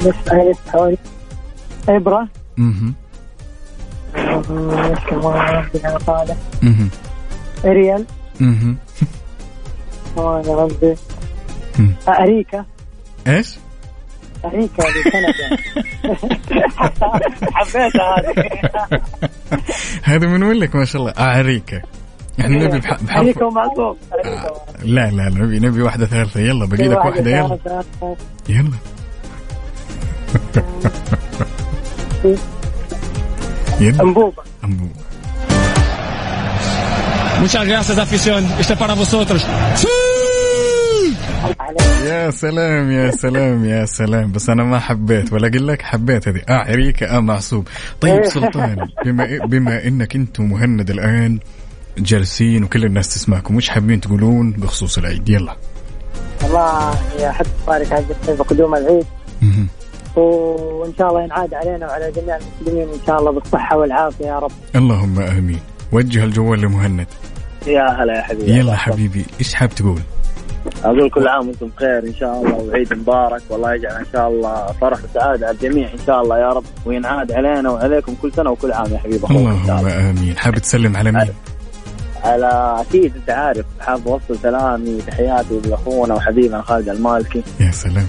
[0.00, 0.98] ألف ألف حوالي
[1.88, 2.28] إبرة.
[7.64, 8.04] إريال.
[8.40, 8.76] مهم.
[10.16, 10.96] كمان يا ربي.
[12.08, 12.64] أريكا
[13.26, 13.56] إيش؟
[14.44, 15.56] أريكا بكندا
[17.54, 18.34] حبيتها هذه.
[20.10, 21.14] هذا من وين لك ما شاء الله.
[21.18, 21.82] اعريكه
[22.40, 24.50] إحنا نبي بح- بحرف أريكا ومعصوم أريكا
[24.82, 26.40] لا لا لا نبي نبي واحدة ثالثة.
[26.40, 27.58] يلا باقي لك واحدة يلا.
[28.48, 28.70] يلا.
[33.80, 34.02] يلا.
[34.02, 34.42] أنبوبة.
[34.64, 34.86] أمبو.
[37.40, 38.42] Muchas gracias, afición.
[38.60, 39.40] Este es para vosotros.
[42.04, 44.32] يا سلام يا سلام يا سلام.
[44.32, 46.40] بس أنا ما حبيت ولا أقول لك حبيت هذه.
[46.48, 47.68] آه عريكة آه معصوب.
[48.00, 51.38] طيب سلطان بما بما إنك أنتم مهند الآن
[51.98, 55.56] جالسين وكل الناس تسمعكم وش حابين تقولون بخصوص العيد؟ يلا.
[56.42, 59.06] والله يا حد بارك على بقدوم العيد.
[60.16, 64.52] وإن شاء الله ينعاد علينا وعلى جميع المسلمين إن شاء الله بالصحة والعافية يا رب.
[64.76, 65.60] اللهم آمين.
[65.92, 67.06] وجه الجوال لمهند.
[67.66, 68.58] يا هلا يا حبيبي.
[68.58, 70.00] يلا حبيبي إيش حاب تقول؟
[70.84, 74.66] أقول كل عام وأنتم بخير إن شاء الله وعيد مبارك والله يجعل إن شاء الله
[74.80, 78.72] فرح وسعادة على الجميع إن شاء الله يا رب وينعاد علينا وعليكم كل سنة وكل
[78.72, 80.10] عام يا شاء اللهم الله.
[80.10, 80.36] آمين.
[80.36, 81.28] حاب تسلم على مين؟
[82.24, 87.42] على أكيد أنت عارف حاب أوصل سلامي تحياتي لأخونا وحبيبنا خالد المالكي.
[87.60, 88.06] يا سلام.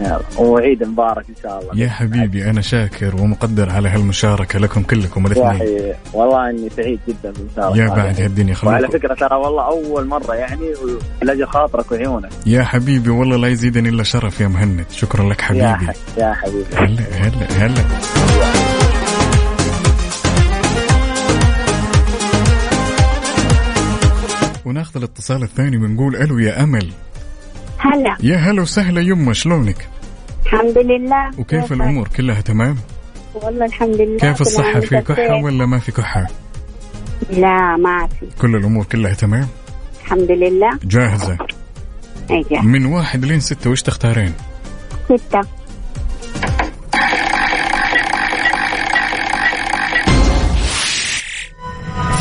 [0.00, 0.20] يلا.
[0.38, 1.84] وعيد مبارك إن شاء الله.
[1.84, 7.32] يا حبيبي أنا شاكر ومقدر على هالمشاركة لكم كلكم الاثنين حبيبي والله إني سعيد جدا
[7.32, 10.72] بالمشاركه يا بعد هالدنيا وعلى خلوكم فكرة ترى والله أول مرة يعني
[11.22, 12.30] لاجل خاطرك وعيونك.
[12.46, 14.84] يا حبيبي والله لا يزيدني إلا شرف يا مهند.
[14.90, 15.92] شكرا لك حبيبي.
[16.18, 16.76] يا حبيبي.
[16.76, 17.84] هلا هلا هلا.
[24.64, 26.90] وناخذ الاتصال الثاني بنقول ألو يا أمل.
[27.92, 28.16] هلا.
[28.22, 29.88] يا هلا وسهلا يمه شلونك؟
[30.46, 31.30] الحمد لله.
[31.38, 32.76] وكيف الأمور؟ كلها تمام؟
[33.34, 34.18] والله الحمد لله.
[34.18, 35.32] كيف عام في بخير.
[35.32, 36.26] ولا ما في كحه
[37.30, 38.26] لا ما في.
[38.40, 39.48] كل الأمور كلها تمام؟
[40.04, 40.78] الحمد لله.
[40.84, 41.38] جاهزة.
[42.30, 44.32] أيوه من واحد لين ستة وش تختارين؟
[45.04, 45.40] ستة.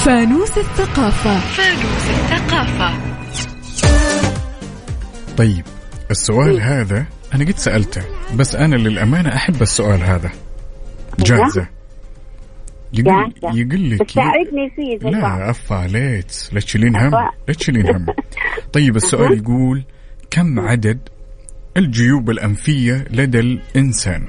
[0.05, 1.39] فانوس الثقافة.
[1.39, 2.93] فانوس الثقافة.
[5.38, 5.63] طيب
[6.11, 8.01] السؤال هذا أنا قد سألته
[8.36, 10.31] بس أنا للأمانة أحب السؤال هذا.
[11.19, 11.67] جاهزة؟
[12.93, 13.33] يقول.
[13.43, 14.09] يقول لك
[14.75, 15.09] فيه.
[15.09, 17.11] لا أفا عليك لا تشيلين هم.
[17.47, 18.05] لا تشيلين هم.
[18.73, 19.83] طيب السؤال يقول
[20.31, 20.99] كم عدد
[21.77, 24.27] الجيوب الأنفية لدى الإنسان؟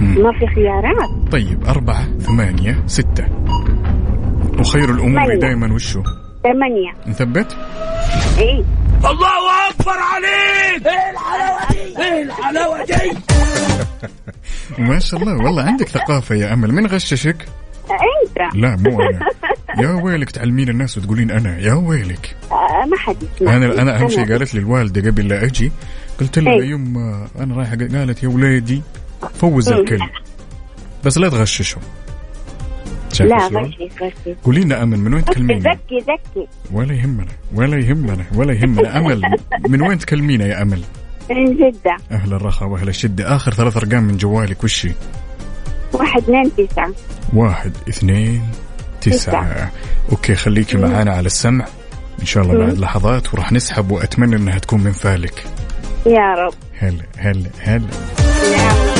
[0.00, 1.32] ما في خيارات.
[1.32, 3.26] طيب أربعة ثمانية ستة.
[4.58, 5.38] وخير الأمور.
[5.38, 6.02] دائما وشو؟
[6.42, 6.92] ثمانية.
[7.06, 7.56] نثبت؟
[8.38, 8.64] إيه.
[9.04, 10.86] الله أكبر عليك.
[10.86, 13.18] إيه الحلاوة دي؟ إيه الحلاوة دي؟
[14.88, 16.72] ما شاء الله والله عندك ثقافة يا أمل.
[16.72, 17.36] من غششك؟
[17.90, 19.20] انت لا مو أنا.
[19.82, 21.58] يا ويلك تعلمين الناس وتقولين أنا.
[21.58, 22.36] يا ويلك.
[22.52, 25.72] آه، ما حد أنا أنا أهم شيء قالت لي الوالدة قبل لا أجي
[26.20, 26.70] قلت لها إيه.
[26.70, 28.82] يما أنا رايحة قالت يا وليدي
[29.40, 29.80] فوز إيه.
[29.80, 29.98] الكل
[31.04, 31.82] بس لا تغششوا
[33.16, 37.78] شايف لا؟ غشي غشي قولي لنا أمل من وين تكلمينا؟ زكي زكي ولا يهمنا ولا
[37.78, 38.96] يهمنا ولا يهمنا.
[38.98, 39.22] أمل
[39.68, 40.82] من وين تكلمينا يا أمل؟
[41.30, 41.96] من جدة.
[42.10, 43.36] أهل الرخاء وأهل الشدة.
[43.36, 44.92] آخر ثلاث أرقام من جوالك وشي
[45.92, 46.92] واحد اثنين تسعة.
[47.32, 48.42] واحد اثنين
[49.00, 49.16] تسعة.
[49.16, 49.70] تسعة.
[50.12, 51.66] أوكي خليكي معانا على السمع.
[52.20, 52.66] إن شاء الله مم.
[52.66, 55.44] بعد لحظات وراح نسحب وأتمنى أنها تكون من فالك.
[56.06, 56.54] يا رب.
[56.78, 58.95] هلا هلا هلا.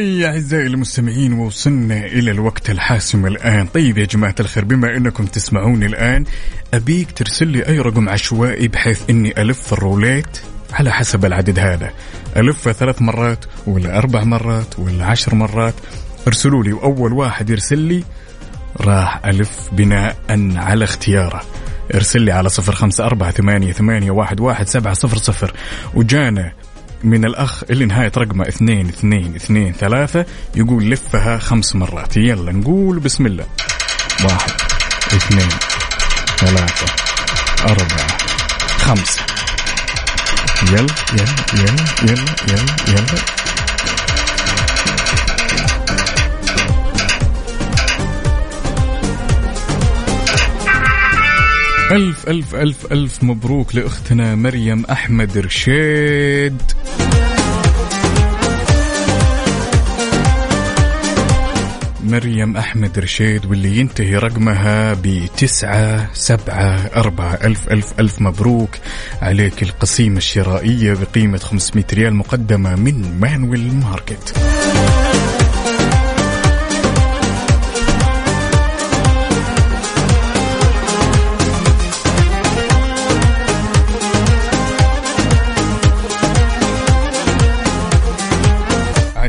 [0.00, 3.66] ياي أعزائي المستمعين وصلنا إلى الوقت الحاسم الآن.
[3.66, 6.24] طيب يا جماعة الخير بما أنكم تسمعوني الآن
[6.74, 10.40] أبيك ترسل لي أي رقم عشوائي بحيث أني ألف الروليت
[10.72, 11.90] على حسب العدد هذا.
[12.36, 15.74] ألفه ثلاث مرات ولا أربع مرات ولا عشر مرات.
[16.26, 18.04] ارسلوا لي وأول واحد يرسل لي
[18.80, 20.16] راح ألف بناء
[20.56, 21.42] على اختياره.
[21.94, 25.52] ارسل لي على صفر خمسة أربعة ثمانية, ثمانية واحد, واحد سبعة صفر صفر.
[25.94, 26.52] وجانا
[27.04, 32.16] من الأخ اللي نهاية رقمه اثنين اثنين اثنين ثلاثة يقول لفها خمس مرات.
[32.16, 33.46] يلا نقول بسم الله.
[34.24, 34.50] واحد
[35.12, 35.48] اثنين
[36.38, 36.86] ثلاثة
[37.64, 38.18] أربعة
[38.78, 39.20] خمسة.
[40.62, 42.98] يلا يلا يلا يلا يلا.
[42.98, 43.49] يلا
[51.90, 56.62] ألف ألف ألف ألف مبروك لأختنا مريم أحمد رشيد.
[62.04, 67.34] مريم أحمد رشيد واللي ينتهي رقمها بتسعة سبعة أربعة.
[67.34, 68.70] ألف ألف ألف مبروك
[69.22, 74.34] عليك القسيمة الشرائية بقيمة 500 ريال مقدمة من مانويل ماركت.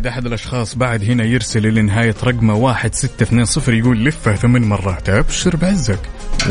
[0.02, 4.36] عاد أحد الأشخاص بعد هنا يرسل إلى نهاية رقمه واحد ستة اثنين صفر يقول لفه
[4.36, 5.10] ثمان مرات.
[5.10, 6.00] أبشر بعزك.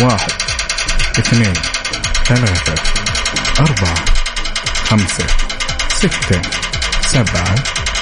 [0.00, 0.32] واحد
[1.18, 1.54] اثنين
[2.24, 2.74] ثلاثة
[3.60, 4.04] أربعة
[4.84, 5.26] خمسة
[5.88, 6.42] ستة
[7.00, 7.54] سبعة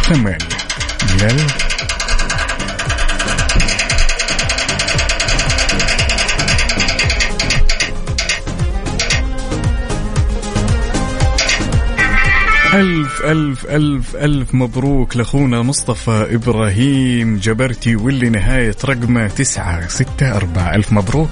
[0.02, 0.38] ثمانية.
[1.22, 1.67] يلا
[12.74, 20.74] ألف ألف ألف ألف مبروك لأخونا مصطفى إبراهيم جبرتي واللي نهاية رقمه تسعة ستة أربعة.
[20.74, 21.30] ألف مبروك.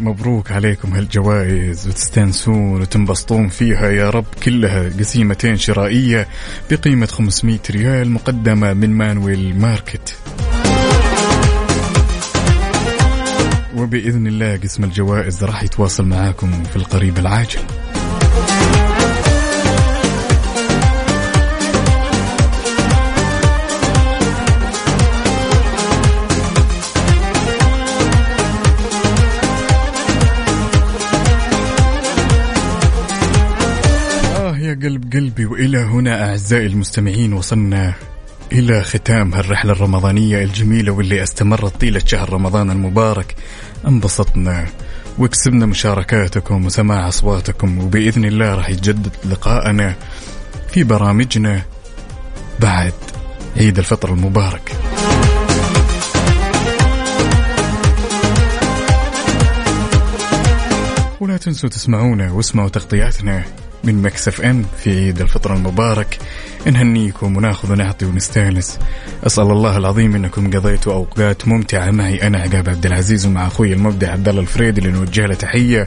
[0.00, 6.28] مبروك عليكم هالجوائز وتستانسون وتنبسطون فيها يا رب كلها قسيمتين شرائية
[6.70, 10.18] بقيمة 500 ريال مقدمة من Manuel Market.
[13.78, 17.60] وبإذن الله قسم الجوائز راح يتواصل معاكم في القريب العاجل.
[34.36, 37.94] آه يا قلب قلبي وإلى هنا أعزائي المستمعين وصلنا
[38.52, 43.34] إلى ختام هالرحلة الرمضانية الجميلة واللي استمرت طيلة شهر رمضان المبارك.
[43.86, 44.66] انبسطنا
[45.18, 49.94] وكسبنا مشاركاتكم وسماع أصواتكم وبإذن الله راح يتجدد لقاءنا
[50.70, 51.62] في برامجنا
[52.60, 52.92] بعد
[53.56, 54.72] عيد الفطر المبارك.
[61.20, 63.44] ولا تنسوا تسمعونا واسمعوا تغطياتنا
[63.84, 66.18] من Mix FM في عيد الفطر المبارك.
[66.66, 68.78] نهنيكم وناخذ ونعطي ونستانس.
[69.26, 74.12] أسأل الله العظيم إنكم قضيتوا أوقات ممتعة معي أنا عقاب عبد العزيز ومع أخوي المبدع
[74.12, 75.86] عبد الله الفريدي اللي نوجه له تحية.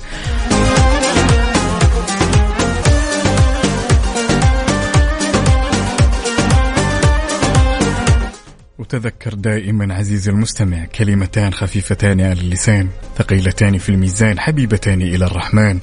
[8.79, 12.87] وتذكر دائما عزيزي المستمع كلمتان خفيفتان على اللسان
[13.17, 15.79] ثقيلتان في الميزان حبيبتان إلى الرحمن.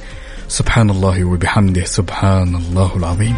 [0.48, 3.36] سبحان الله وبحمده سبحان الله العظيم.